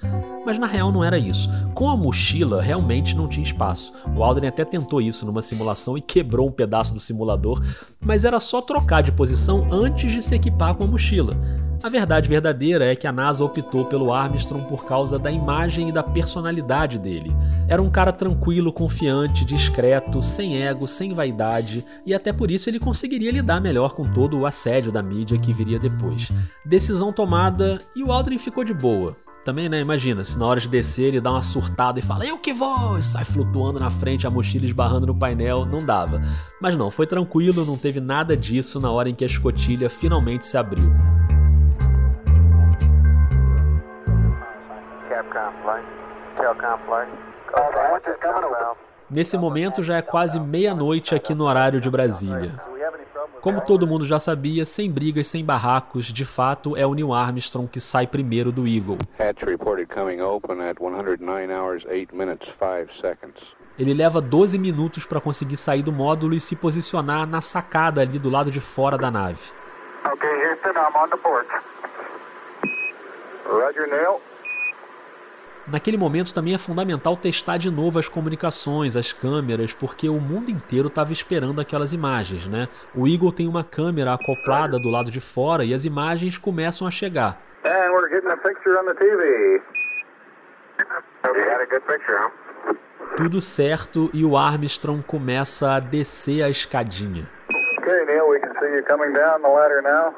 [0.45, 1.49] Mas na real não era isso.
[1.73, 3.91] Com a mochila realmente não tinha espaço.
[4.15, 7.61] O Aldrin até tentou isso numa simulação e quebrou um pedaço do simulador,
[7.99, 11.35] mas era só trocar de posição antes de se equipar com a mochila.
[11.83, 15.91] A verdade verdadeira é que a NASA optou pelo Armstrong por causa da imagem e
[15.91, 17.31] da personalidade dele.
[17.67, 22.79] Era um cara tranquilo, confiante, discreto, sem ego, sem vaidade, e até por isso ele
[22.79, 26.31] conseguiria lidar melhor com todo o assédio da mídia que viria depois.
[26.65, 29.15] Decisão tomada e o Aldrin ficou de boa.
[29.45, 29.79] Também, né?
[29.79, 32.97] Imagina, se na hora de descer ele dá uma surtada e fala, eu que vou!
[32.97, 36.21] E sai flutuando na frente, a mochila esbarrando no painel, não dava.
[36.61, 40.45] Mas não, foi tranquilo, não teve nada disso na hora em que a escotilha finalmente
[40.45, 40.91] se abriu.
[49.09, 52.53] Nesse momento já é quase meia-noite aqui no horário de Brasília.
[53.41, 57.67] Como todo mundo já sabia, sem brigas, sem barracos, de fato é o Neil Armstrong
[57.69, 58.97] que sai primeiro do Eagle.
[63.79, 68.17] Ele leva 12 minutos para conseguir sair do módulo e se posicionar na sacada ali
[68.17, 69.39] do lado de fora da nave.
[70.03, 71.47] Okay, Houston, I'm on the porch.
[73.45, 74.19] Roger, Neil.
[75.69, 80.49] Naquele momento também é fundamental testar de novo as comunicações, as câmeras, porque o mundo
[80.49, 82.69] inteiro estava esperando aquelas imagens, né?
[82.95, 86.91] O Eagle tem uma câmera acoplada do lado de fora e as imagens começam a
[86.91, 87.37] chegar.
[87.65, 89.61] And we're getting a picture on the TV.
[91.25, 92.31] You had a good picture, huh?
[93.17, 97.29] Tudo certo e o Armstrong começa a descer a escadinha.
[97.79, 100.13] Okay, Neil, we can see you coming down the ladder now.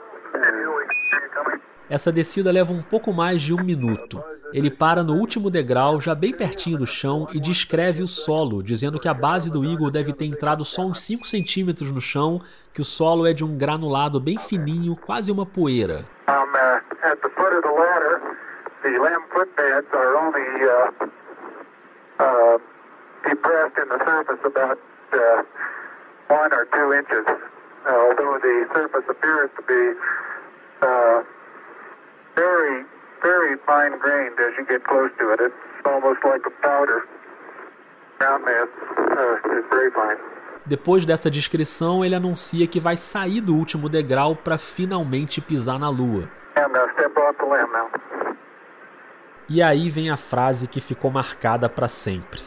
[1.90, 4.24] Essa descida leva um pouco mais de um minuto.
[4.54, 9.00] Ele para no último degrau, já bem pertinho do chão, e descreve o solo, dizendo
[9.00, 12.40] que a base do Eagle deve ter entrado só uns 5 centímetros no chão,
[12.74, 16.06] que o solo é de um granulado bem fininho, quase uma poeira.
[26.30, 26.54] One
[26.94, 27.26] inches,
[32.40, 32.86] very,
[33.22, 35.42] very fine grained as you get close to it.
[35.42, 35.54] It's
[35.86, 37.04] almost like a powder.
[38.20, 40.18] Ground mass uh, is very fine.
[40.66, 45.90] Depois dessa descrição, ele anuncia que vai sair do último degrau para finalmente pisar na
[45.90, 46.30] lua.
[49.50, 52.42] E aí vem a frase que ficou marcada para sempre.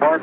[0.00, 0.20] Man,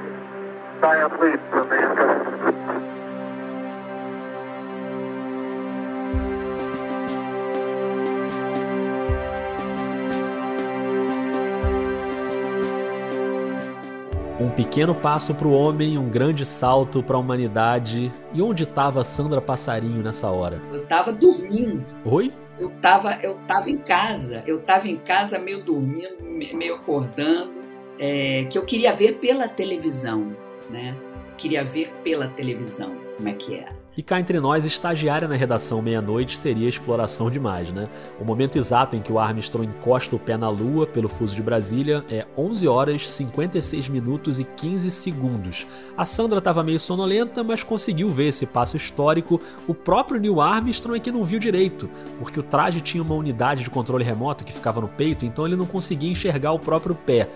[14.45, 18.13] Um pequeno passo para o homem, um grande salto para a humanidade.
[18.31, 20.61] E onde estava Sandra Passarinho nessa hora?
[20.71, 21.83] Eu estava dormindo.
[22.05, 22.31] Oi?
[22.59, 24.43] Eu estava eu tava em casa.
[24.45, 27.55] Eu estava em casa meio dormindo, meio acordando,
[27.97, 30.37] é, que eu queria ver pela televisão,
[30.69, 30.95] né?
[31.39, 33.84] Queria ver pela televisão como é que era.
[33.97, 37.87] E cá entre nós, estagiária na redação meia-noite seria exploração demais, né?
[38.19, 41.41] O momento exato em que o Armstrong encosta o pé na Lua pelo fuso de
[41.41, 45.65] Brasília é 11 horas 56 minutos e 15 segundos.
[45.95, 49.39] A Sandra estava meio sonolenta, mas conseguiu ver esse passo histórico.
[49.65, 51.89] O próprio Neil Armstrong é que não viu direito,
[52.19, 55.55] porque o traje tinha uma unidade de controle remoto que ficava no peito, então ele
[55.55, 57.29] não conseguia enxergar o próprio pé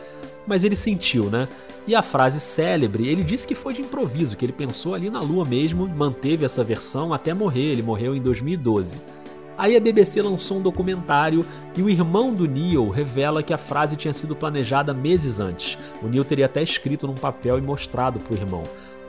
[0.50, 1.48] mas ele sentiu, né?
[1.88, 5.22] E a frase célebre, ele disse que foi de improviso, que ele pensou ali na
[5.22, 9.00] lua mesmo, manteve essa versão até morrer, ele morreu em 2012.
[9.58, 11.46] Aí a BBC lançou um documentário
[11.76, 15.78] e o irmão do Neil revela que a frase tinha sido planejada meses antes.
[16.02, 18.64] O Neil teria até escrito num papel e mostrado pro irmão.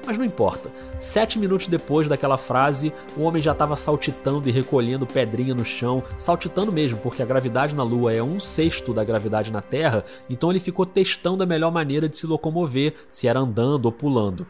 [0.07, 0.71] Mas não importa.
[0.99, 6.03] Sete minutos depois daquela frase, o homem já estava saltitando e recolhendo pedrinha no chão,
[6.17, 10.51] saltitando mesmo, porque a gravidade na Lua é um sexto da gravidade na Terra, então
[10.51, 14.47] ele ficou testando a melhor maneira de se locomover, se era andando ou pulando.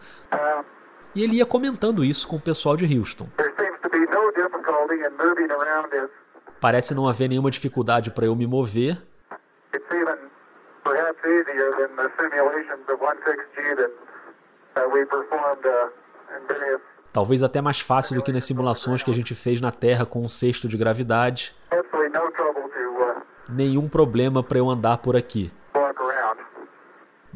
[1.15, 3.29] E ele ia comentando isso com o pessoal de Houston.
[6.61, 8.99] Parece não haver nenhuma dificuldade para eu me mover.
[10.83, 13.93] Perhaps easier than the simulations of 16G that
[17.13, 20.21] Talvez até mais fácil do que nas simulações que a gente fez na Terra com
[20.21, 21.55] um cesto de gravidade.
[23.49, 25.51] Nenhum problema para eu andar por aqui.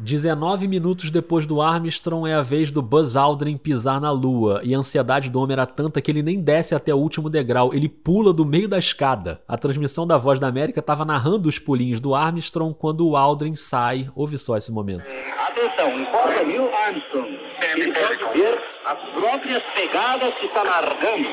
[0.05, 4.75] 19 minutos depois do Armstrong é a vez do Buzz Aldrin pisar na Lua, e
[4.75, 7.89] a ansiedade do homem era tanta que ele nem desce até o último degrau, ele
[7.89, 9.41] pula do meio da escada.
[9.47, 13.55] A transmissão da Voz da América estava narrando os pulinhos do Armstrong quando o Aldrin
[13.55, 14.07] sai.
[14.15, 15.11] Ouve só esse momento.
[15.47, 17.39] Atenção, informa Neil Armstrong.
[17.73, 21.29] Ele pode ver as próprias pegadas que está largando.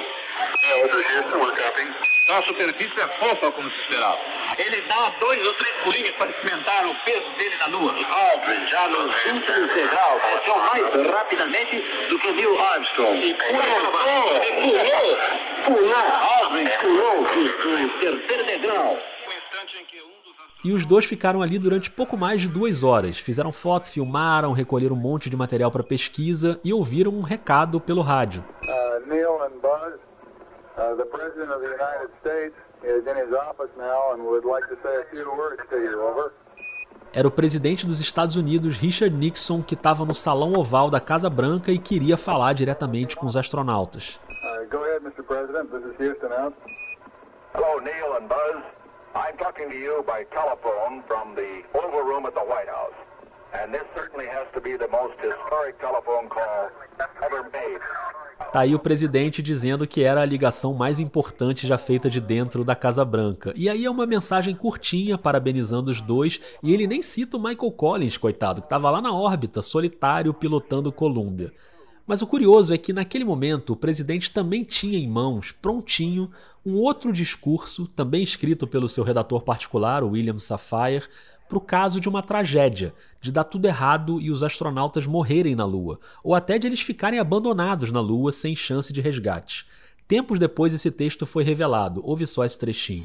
[2.28, 4.18] A superfície é fofa, como se esperava.
[4.56, 7.92] Ele dá dois ou três pulinhos para experimentar o peso dele na Lua.
[7.92, 13.18] Aldrin, já nos últimos degraus, desceu mais rapidamente do que Neil Armstrong.
[13.18, 13.62] E pulou,
[14.60, 15.18] pulou,
[15.64, 15.94] pulou,
[16.44, 18.98] Aldrin pulou do, do terceiro degrau.
[20.64, 23.18] E os dois ficaram ali durante pouco mais de duas horas.
[23.18, 28.00] Fizeram foto, filmaram, recolheram um monte de material para pesquisa e ouviram um recado pelo
[28.00, 28.44] rádio.
[28.62, 29.98] Uh, Neil and Buzz,
[30.76, 34.66] uh, the President of the United States is in his office now and would like
[34.68, 36.00] to say a few words to you.
[36.02, 36.32] Over.
[37.14, 41.28] Era o presidente dos Estados Unidos, Richard Nixon, que estava no salão oval da Casa
[41.28, 44.18] Branca e queria falar diretamente com os astronautas.
[44.30, 45.22] Uh, go ahead, Mr.
[45.22, 45.68] President.
[45.70, 46.54] This is Houston out.
[47.54, 48.64] Hello, Neil and Buzz.
[49.14, 52.96] I'm talking to you by telephone from the Oval Room at the White House.
[58.52, 62.64] Tá aí o presidente dizendo que era a ligação mais importante já feita de dentro
[62.64, 63.52] da Casa Branca.
[63.56, 67.72] E aí é uma mensagem curtinha parabenizando os dois, e ele nem cita o Michael
[67.72, 71.52] Collins, coitado, que estava lá na órbita, solitário, pilotando Columbia.
[72.06, 76.30] Mas o curioso é que naquele momento o presidente também tinha em mãos, prontinho,
[76.64, 81.08] um outro discurso, também escrito pelo seu redator particular, William Safire,
[81.52, 85.66] para o caso de uma tragédia, de dar tudo errado e os astronautas morrerem na
[85.66, 89.68] Lua, ou até de eles ficarem abandonados na Lua sem chance de resgate.
[90.08, 93.04] Tempos depois esse texto foi revelado, ouve só esse trechinho.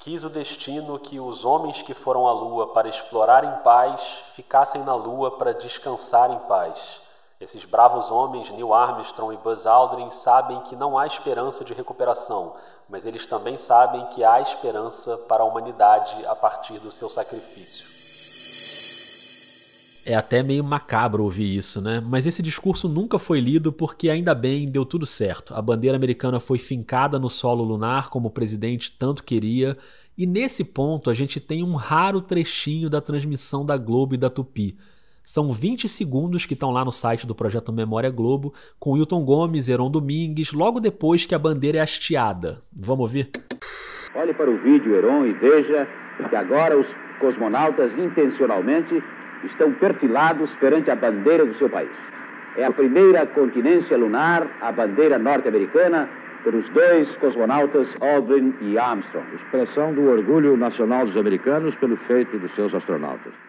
[0.00, 4.00] Quis o destino que os homens que foram à Lua para explorar em paz
[4.34, 7.00] ficassem na Lua para descansar em paz.
[7.40, 12.56] Esses bravos homens, Neil Armstrong e Buzz Aldrin, sabem que não há esperança de recuperação,
[12.88, 17.86] mas eles também sabem que há esperança para a humanidade a partir do seu sacrifício.
[20.06, 22.00] É até meio macabro ouvir isso, né?
[22.00, 25.54] Mas esse discurso nunca foi lido porque, ainda bem, deu tudo certo.
[25.54, 29.76] A bandeira americana foi fincada no solo lunar, como o presidente tanto queria,
[30.16, 34.30] e nesse ponto a gente tem um raro trechinho da transmissão da Globo e da
[34.30, 34.78] Tupi.
[35.30, 39.68] São 20 segundos que estão lá no site do projeto Memória Globo, com Hilton Gomes,
[39.68, 42.62] Heron Domingues, logo depois que a bandeira é hasteada.
[42.72, 43.28] Vamos ouvir?
[44.14, 45.86] Olhe para o vídeo, Heron, e veja
[46.30, 46.88] que agora os
[47.20, 49.04] cosmonautas intencionalmente
[49.44, 51.92] estão perfilados perante a bandeira do seu país.
[52.56, 56.08] É a primeira continência lunar, a bandeira norte-americana,
[56.42, 59.26] pelos dois cosmonautas Aldrin e Armstrong.
[59.34, 63.47] Expressão do orgulho nacional dos americanos pelo feito dos seus astronautas.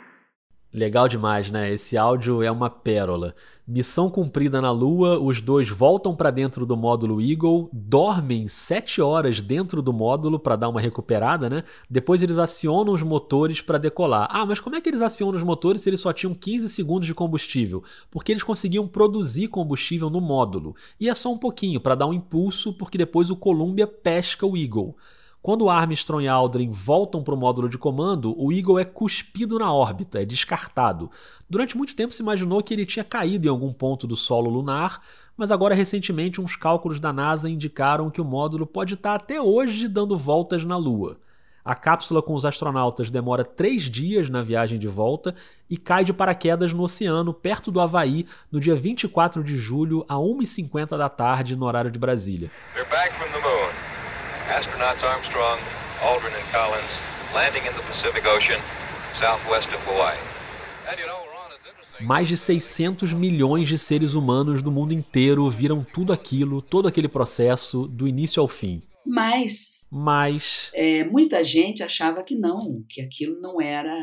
[0.72, 1.74] Legal demais, né?
[1.74, 3.34] Esse áudio é uma pérola.
[3.68, 9.42] Missão cumprida na Lua, os dois voltam para dentro do módulo Eagle, dormem 7 horas
[9.42, 11.64] dentro do módulo para dar uma recuperada, né?
[11.90, 14.28] Depois eles acionam os motores para decolar.
[14.30, 17.08] Ah, mas como é que eles acionam os motores se eles só tinham 15 segundos
[17.08, 17.84] de combustível?
[18.12, 20.76] Porque eles conseguiam produzir combustível no módulo.
[21.00, 24.56] E é só um pouquinho para dar um impulso, porque depois o Columbia pesca o
[24.56, 24.96] Eagle.
[25.42, 29.74] Quando Armstrong e Aldrin voltam para o módulo de comando, o Eagle é cuspido na
[29.74, 31.10] órbita, é descartado.
[31.50, 35.02] Durante muito tempo se imaginou que ele tinha caído em algum ponto do solo lunar,
[35.38, 39.88] mas agora recentemente uns cálculos da NASA indicaram que o módulo pode estar até hoje
[39.88, 41.18] dando voltas na Lua.
[41.64, 45.34] A cápsula com os astronautas demora três dias na viagem de volta
[45.70, 50.16] e cai de paraquedas no oceano, perto do Havaí, no dia 24 de julho, a
[50.16, 52.52] 1h50 da tarde, no horário de Brasília.
[54.50, 55.62] Astronauts Armstrong,
[56.02, 56.94] Aldrin and Collins
[57.36, 58.60] landing in the Pacific Ocean,
[59.20, 60.18] southwest of Hawaii.
[62.02, 67.08] Mais de 600 milhões de seres humanos do mundo inteiro viram tudo aquilo, todo aquele
[67.08, 68.82] processo, do início ao fim.
[69.06, 73.96] Mas, Mas é, muita gente achava que não, que aquilo não era,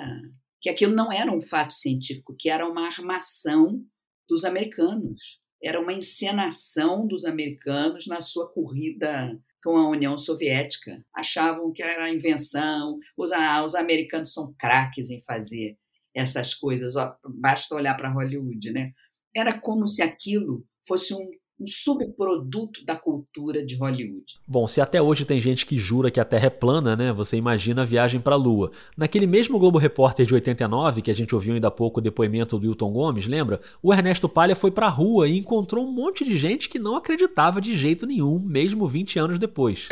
[0.60, 3.82] que aquilo não era um fato científico, que era uma armação
[4.28, 9.36] dos americanos, era uma encenação dos americanos na sua corrida
[9.66, 11.04] com a União Soviética.
[11.12, 15.76] Achavam que era invenção, os, ah, os americanos são craques em fazer
[16.14, 16.94] essas coisas,
[17.28, 18.92] basta olhar para Hollywood, né?
[19.34, 21.28] Era como se aquilo fosse um
[21.58, 24.24] um subproduto da cultura de Hollywood.
[24.46, 27.12] Bom, se até hoje tem gente que jura que a Terra é plana, né?
[27.12, 28.70] Você imagina a viagem para a Lua.
[28.96, 32.58] Naquele mesmo Globo Repórter de 89, que a gente ouviu ainda há pouco o depoimento
[32.58, 33.60] do Hilton Gomes, lembra?
[33.82, 36.94] O Ernesto Palha foi para a rua e encontrou um monte de gente que não
[36.94, 39.88] acreditava de jeito nenhum, mesmo 20 anos depois.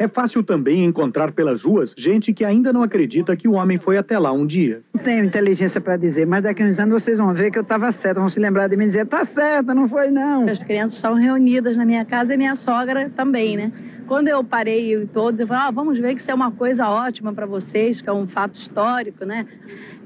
[0.00, 3.98] É fácil também encontrar pelas ruas gente que ainda não acredita que o homem foi
[3.98, 4.82] até lá um dia.
[4.94, 7.62] Não tenho inteligência para dizer, mas daqui a uns anos vocês vão ver que eu
[7.62, 10.48] estava certa, vão se lembrar de mim e dizer, tá certa, não foi não.
[10.48, 13.72] As crianças estavam reunidas na minha casa e minha sogra também, né?
[14.06, 17.32] Quando eu parei todo, eu falei, ah, vamos ver que isso é uma coisa ótima
[17.32, 19.46] para vocês, que é um fato histórico, né?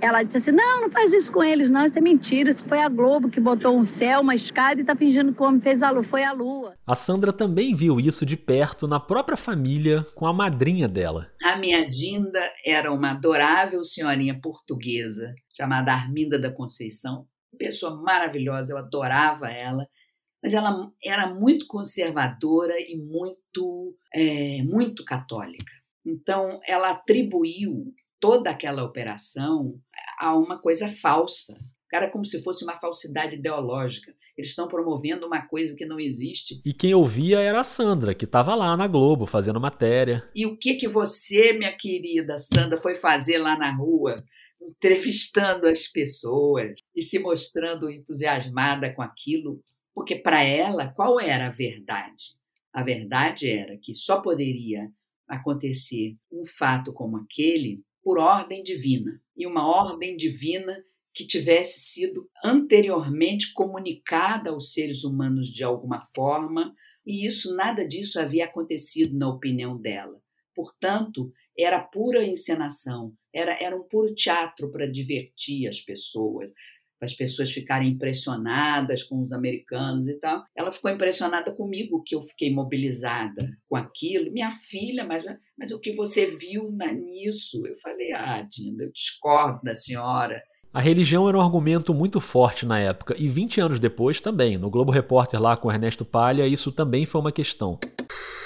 [0.00, 2.50] Ela disse assim: não, não faz isso com eles, não, isso é mentira.
[2.50, 5.46] Isso foi a Globo que botou um céu, uma escada e tá fingindo que o
[5.46, 6.02] homem fez a lua.
[6.02, 6.74] Foi a lua.
[6.86, 11.28] A Sandra também viu isso de perto na própria família com a madrinha dela.
[11.42, 17.26] A minha Dinda era uma adorável senhorinha portuguesa chamada Arminda da Conceição.
[17.58, 19.86] Pessoa maravilhosa, eu adorava ela
[20.44, 25.72] mas ela era muito conservadora e muito, é, muito católica.
[26.04, 29.80] Então, ela atribuiu toda aquela operação
[30.20, 31.58] a uma coisa falsa.
[31.88, 34.14] Cara, como se fosse uma falsidade ideológica.
[34.36, 36.60] Eles estão promovendo uma coisa que não existe.
[36.62, 40.28] E quem ouvia era a Sandra, que estava lá na Globo fazendo matéria.
[40.34, 44.22] E o que que você, minha querida Sandra, foi fazer lá na rua?
[44.60, 49.62] Entrevistando as pessoas e se mostrando entusiasmada com aquilo
[49.94, 52.34] porque para ela, qual era a verdade?
[52.72, 54.90] A verdade era que só poderia
[55.28, 59.20] acontecer um fato como aquele por ordem divina.
[59.36, 60.76] E uma ordem divina
[61.14, 66.74] que tivesse sido anteriormente comunicada aos seres humanos de alguma forma,
[67.06, 70.20] e isso nada disso havia acontecido na opinião dela.
[70.54, 76.50] Portanto, era pura encenação, era, era um puro teatro para divertir as pessoas,
[77.04, 80.42] as pessoas ficarem impressionadas com os americanos e tal.
[80.56, 84.32] Ela ficou impressionada comigo, que eu fiquei mobilizada com aquilo.
[84.32, 85.24] Minha filha, mas,
[85.58, 87.62] mas o que você viu na, nisso?
[87.66, 90.42] Eu falei, ah, Dinda, eu discordo da senhora.
[90.72, 94.58] A religião era um argumento muito forte na época, e 20 anos depois também.
[94.58, 97.78] No Globo Repórter lá com Ernesto Palha, isso também foi uma questão.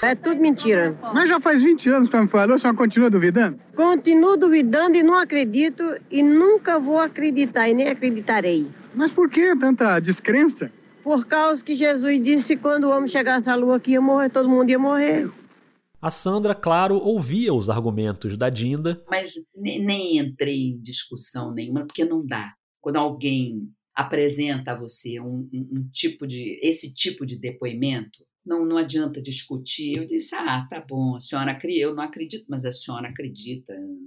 [0.01, 0.97] É tudo mentira.
[1.13, 3.59] Mas já faz 20 anos que ela me falou, senhora continua duvidando?
[3.75, 8.67] Continuo duvidando e não acredito e nunca vou acreditar e nem acreditarei.
[8.95, 10.71] Mas por que tanta descrença?
[11.03, 14.29] Por causa que Jesus disse que quando o homem chegasse à lua que ia morrer,
[14.29, 15.29] todo mundo ia morrer.
[16.01, 19.03] A Sandra, claro, ouvia os argumentos da Dinda.
[19.09, 22.53] Mas nem entrei em discussão nenhuma, porque não dá.
[22.79, 28.65] Quando alguém apresenta a você um, um, um tipo de esse tipo de depoimento, não,
[28.65, 29.97] não adianta discutir.
[29.97, 33.73] Eu disse, ah, tá bom, a senhora acredita, eu não acredito, mas a senhora acredita.
[33.73, 33.97] Né?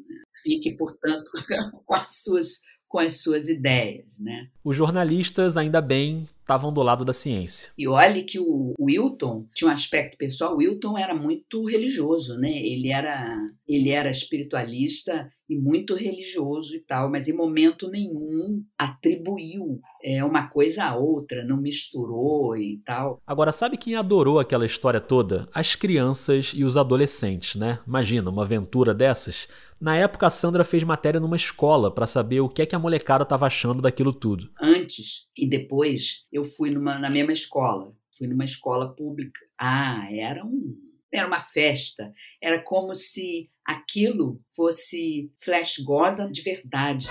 [0.42, 1.30] Fique, portanto,
[1.84, 2.60] com as suas
[2.92, 4.50] com as suas ideias, né?
[4.62, 7.70] Os jornalistas, ainda bem, estavam do lado da ciência.
[7.78, 10.54] E olhe que o Wilton tinha um aspecto pessoal.
[10.54, 12.50] O Wilton era muito religioso, né?
[12.50, 19.80] Ele era, ele era espiritualista e muito religioso e tal, mas em momento nenhum atribuiu
[20.02, 23.20] é, uma coisa a outra, não misturou e tal.
[23.26, 25.48] Agora, sabe quem adorou aquela história toda?
[25.52, 27.78] As crianças e os adolescentes, né?
[27.86, 29.46] Imagina, uma aventura dessas.
[29.80, 32.78] Na época, a Sandra fez matéria numa escola para saber o que é que a
[32.78, 34.48] molecada estava achando daquilo tudo.
[34.60, 37.94] Antes e depois, eu fui numa, na mesma escola.
[38.16, 39.40] Fui numa escola pública.
[39.58, 42.12] Ah, era um era uma festa.
[42.40, 47.06] Era como se aquilo fosse Flash Gordon de verdade.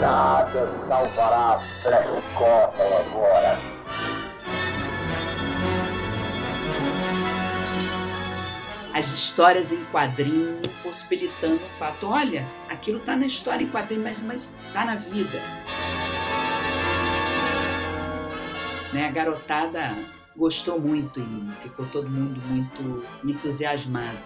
[0.00, 3.73] Nada salvará Flash Gordon agora.
[8.94, 14.22] As histórias em quadrinho, possibilitando o fato, olha, aquilo está na história em quadrinho, mas
[14.68, 15.42] está na vida.
[18.92, 19.08] Né?
[19.08, 19.96] A garotada
[20.36, 24.22] gostou muito e ficou todo mundo muito entusiasmado.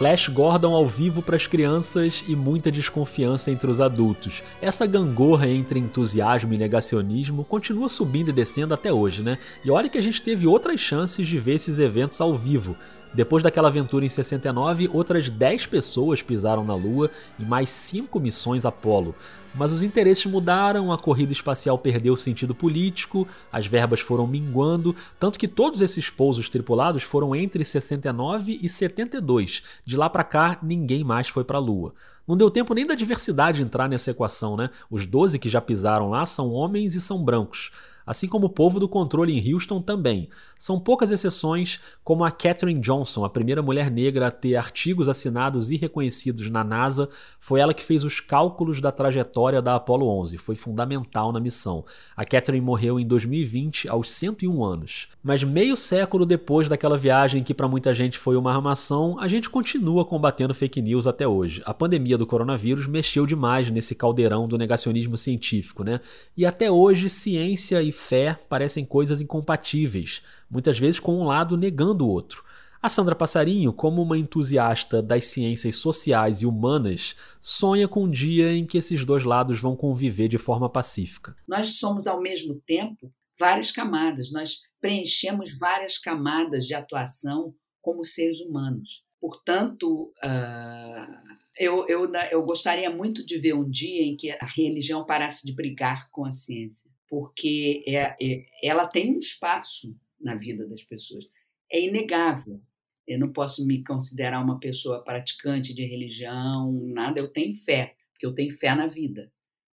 [0.00, 4.42] Flash Gordon ao vivo para as crianças e muita desconfiança entre os adultos.
[4.58, 9.36] Essa gangorra entre entusiasmo e negacionismo continua subindo e descendo até hoje, né?
[9.62, 12.74] E olha que a gente teve outras chances de ver esses eventos ao vivo.
[13.12, 18.64] Depois daquela aventura em 69, outras 10 pessoas pisaram na Lua em mais 5 missões
[18.64, 19.16] Apollo.
[19.52, 24.94] Mas os interesses mudaram, a corrida espacial perdeu o sentido político, as verbas foram minguando,
[25.18, 29.64] tanto que todos esses pousos tripulados foram entre 69 e 72.
[29.84, 31.92] De lá para cá, ninguém mais foi para a Lua.
[32.28, 34.70] Não deu tempo nem da diversidade entrar nessa equação, né?
[34.88, 37.72] Os 12 que já pisaram lá são homens e são brancos
[38.10, 40.28] assim como o povo do controle em Houston também.
[40.58, 45.70] São poucas exceções, como a Katherine Johnson, a primeira mulher negra a ter artigos assinados
[45.70, 47.08] e reconhecidos na NASA,
[47.38, 51.84] foi ela que fez os cálculos da trajetória da Apollo 11, foi fundamental na missão.
[52.16, 55.08] A Katherine morreu em 2020 aos 101 anos.
[55.22, 59.48] Mas meio século depois daquela viagem que para muita gente foi uma armação, a gente
[59.48, 61.62] continua combatendo fake news até hoje.
[61.64, 66.00] A pandemia do coronavírus mexeu demais nesse caldeirão do negacionismo científico, né?
[66.36, 72.06] E até hoje ciência e fé parecem coisas incompatíveis, muitas vezes com um lado negando
[72.06, 72.42] o outro.
[72.82, 78.54] A Sandra Passarinho, como uma entusiasta das ciências sociais e humanas, sonha com um dia
[78.54, 81.36] em que esses dois lados vão conviver de forma pacífica.
[81.46, 88.40] Nós somos, ao mesmo tempo, várias camadas, nós preenchemos várias camadas de atuação como seres
[88.40, 89.02] humanos.
[89.20, 95.04] Portanto, uh, eu, eu, eu gostaria muito de ver um dia em que a religião
[95.04, 100.66] parasse de brigar com a ciência porque é, é, ela tem um espaço na vida
[100.68, 101.24] das pessoas.
[101.70, 102.62] É inegável.
[103.06, 107.18] Eu não posso me considerar uma pessoa praticante de religião, nada.
[107.18, 109.30] Eu tenho fé, porque eu tenho fé na vida.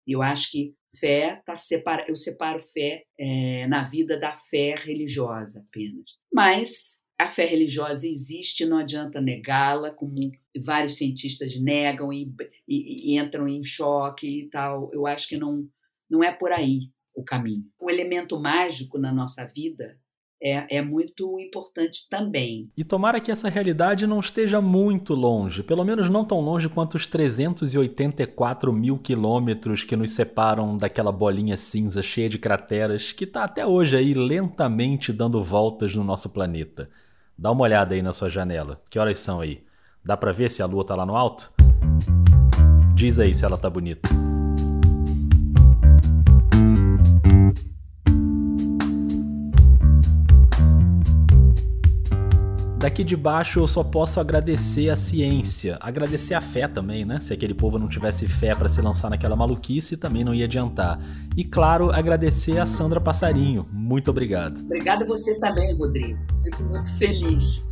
[0.06, 4.76] E eu acho que fé tá separa, eu separo fé é, na vida da fé
[4.76, 6.18] religiosa apenas.
[6.34, 10.16] Mas a fé religiosa existe, não adianta negá-la, como
[10.60, 12.30] vários cientistas negam e,
[12.68, 14.92] e, e entram em choque e tal.
[14.92, 15.66] Eu acho que não,
[16.10, 17.66] não é por aí o caminho.
[17.80, 19.98] O elemento mágico na nossa vida
[20.42, 22.72] é, é, muito importante também.
[22.76, 26.96] E tomara que essa realidade não esteja muito longe, pelo menos não tão longe quanto
[26.96, 33.44] os 384 mil quilômetros que nos separam daquela bolinha cinza cheia de crateras que está
[33.44, 36.90] até hoje aí lentamente dando voltas no nosso planeta.
[37.38, 38.82] Dá uma olhada aí na sua janela.
[38.90, 39.64] Que horas são aí?
[40.04, 41.52] Dá para ver se a lua está lá no alto?
[42.96, 44.10] Diz aí se ela tá bonita.
[52.82, 57.20] Daqui de baixo eu só posso agradecer a ciência, agradecer a fé também, né?
[57.22, 61.00] Se aquele povo não tivesse fé para se lançar naquela maluquice, também não ia adiantar.
[61.38, 63.68] E claro, agradecer a Sandra Passarinho.
[63.72, 64.62] Muito obrigado.
[64.62, 66.18] Obrigada você também, Rodrigo.
[66.44, 67.64] Fico muito feliz.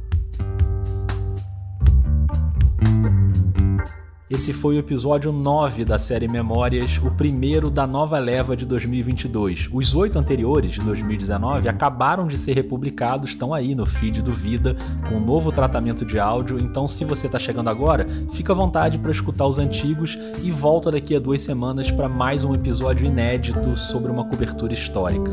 [4.30, 9.70] Esse foi o episódio 9 da série Memórias, o primeiro da nova leva de 2022.
[9.74, 14.76] Os oito anteriores, de 2019, acabaram de ser republicados, estão aí no feed do Vida,
[15.08, 16.60] com um novo tratamento de áudio.
[16.60, 20.92] Então, se você está chegando agora, fica à vontade para escutar os antigos e volta
[20.92, 25.32] daqui a duas semanas para mais um episódio inédito sobre uma cobertura histórica.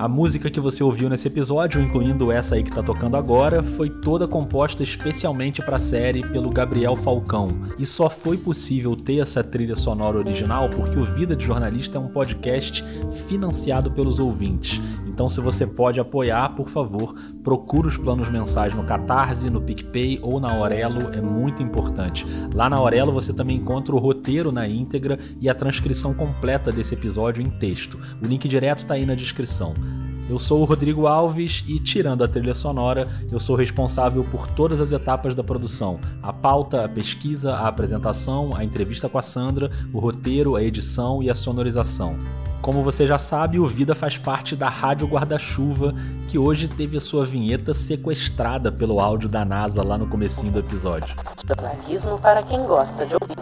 [0.00, 3.90] A música que você ouviu nesse episódio, incluindo essa aí que tá tocando agora, foi
[3.90, 7.50] toda composta especialmente para a série pelo Gabriel Falcão.
[7.78, 12.00] E só foi possível ter essa trilha sonora original porque o Vida de Jornalista é
[12.00, 12.82] um podcast
[13.28, 14.80] financiado pelos ouvintes.
[15.20, 17.14] Então, se você pode apoiar, por favor,
[17.44, 22.24] procure os planos mensais no Catarse, no PicPay ou na Aurelo, é muito importante.
[22.54, 26.94] Lá na Aurelo você também encontra o roteiro na íntegra e a transcrição completa desse
[26.94, 28.00] episódio em texto.
[28.24, 29.74] O link direto está aí na descrição.
[30.30, 34.80] Eu sou o Rodrigo Alves e, tirando a trilha sonora, eu sou responsável por todas
[34.80, 39.72] as etapas da produção: a pauta, a pesquisa, a apresentação, a entrevista com a Sandra,
[39.92, 42.16] o roteiro, a edição e a sonorização.
[42.62, 45.94] Como você já sabe, o Vida faz parte da Rádio Guarda-Chuva,
[46.28, 50.58] que hoje teve a sua vinheta sequestrada pelo áudio da NASA lá no comecinho do
[50.60, 51.16] episódio.
[51.44, 53.40] Jornalismo para quem gosta de ouvir.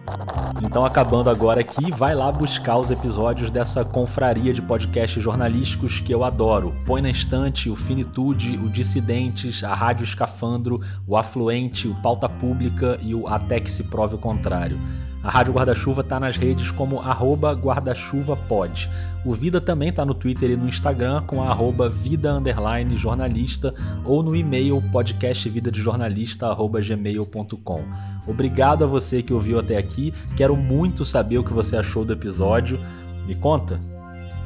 [0.62, 6.14] Então, acabando agora aqui, vai lá buscar os episódios dessa confraria de podcasts jornalísticos que
[6.14, 6.72] eu adoro.
[6.86, 12.98] Põe na estante o Finitude, o Dissidentes, a Rádio Escafandro, o Afluente, o Pauta Pública
[13.02, 14.78] e o Até que se prove o contrário.
[15.22, 18.88] A Rádio Guarda-Chuva está nas redes como arroba guarda-chuva-pod.
[19.26, 23.74] O Vida também está no Twitter e no Instagram com arroba vida underline jornalista
[24.04, 27.82] ou no e-mail podcastvidadejornalista.gmail.com.
[28.26, 30.14] Obrigado a você que ouviu até aqui.
[30.36, 32.78] Quero muito saber o que você achou do episódio.
[33.26, 33.80] Me conta?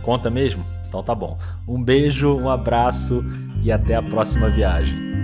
[0.03, 0.65] Conta mesmo?
[0.93, 1.39] Então tá bom.
[1.67, 3.25] Um beijo, um abraço
[3.63, 5.22] e até a próxima viagem.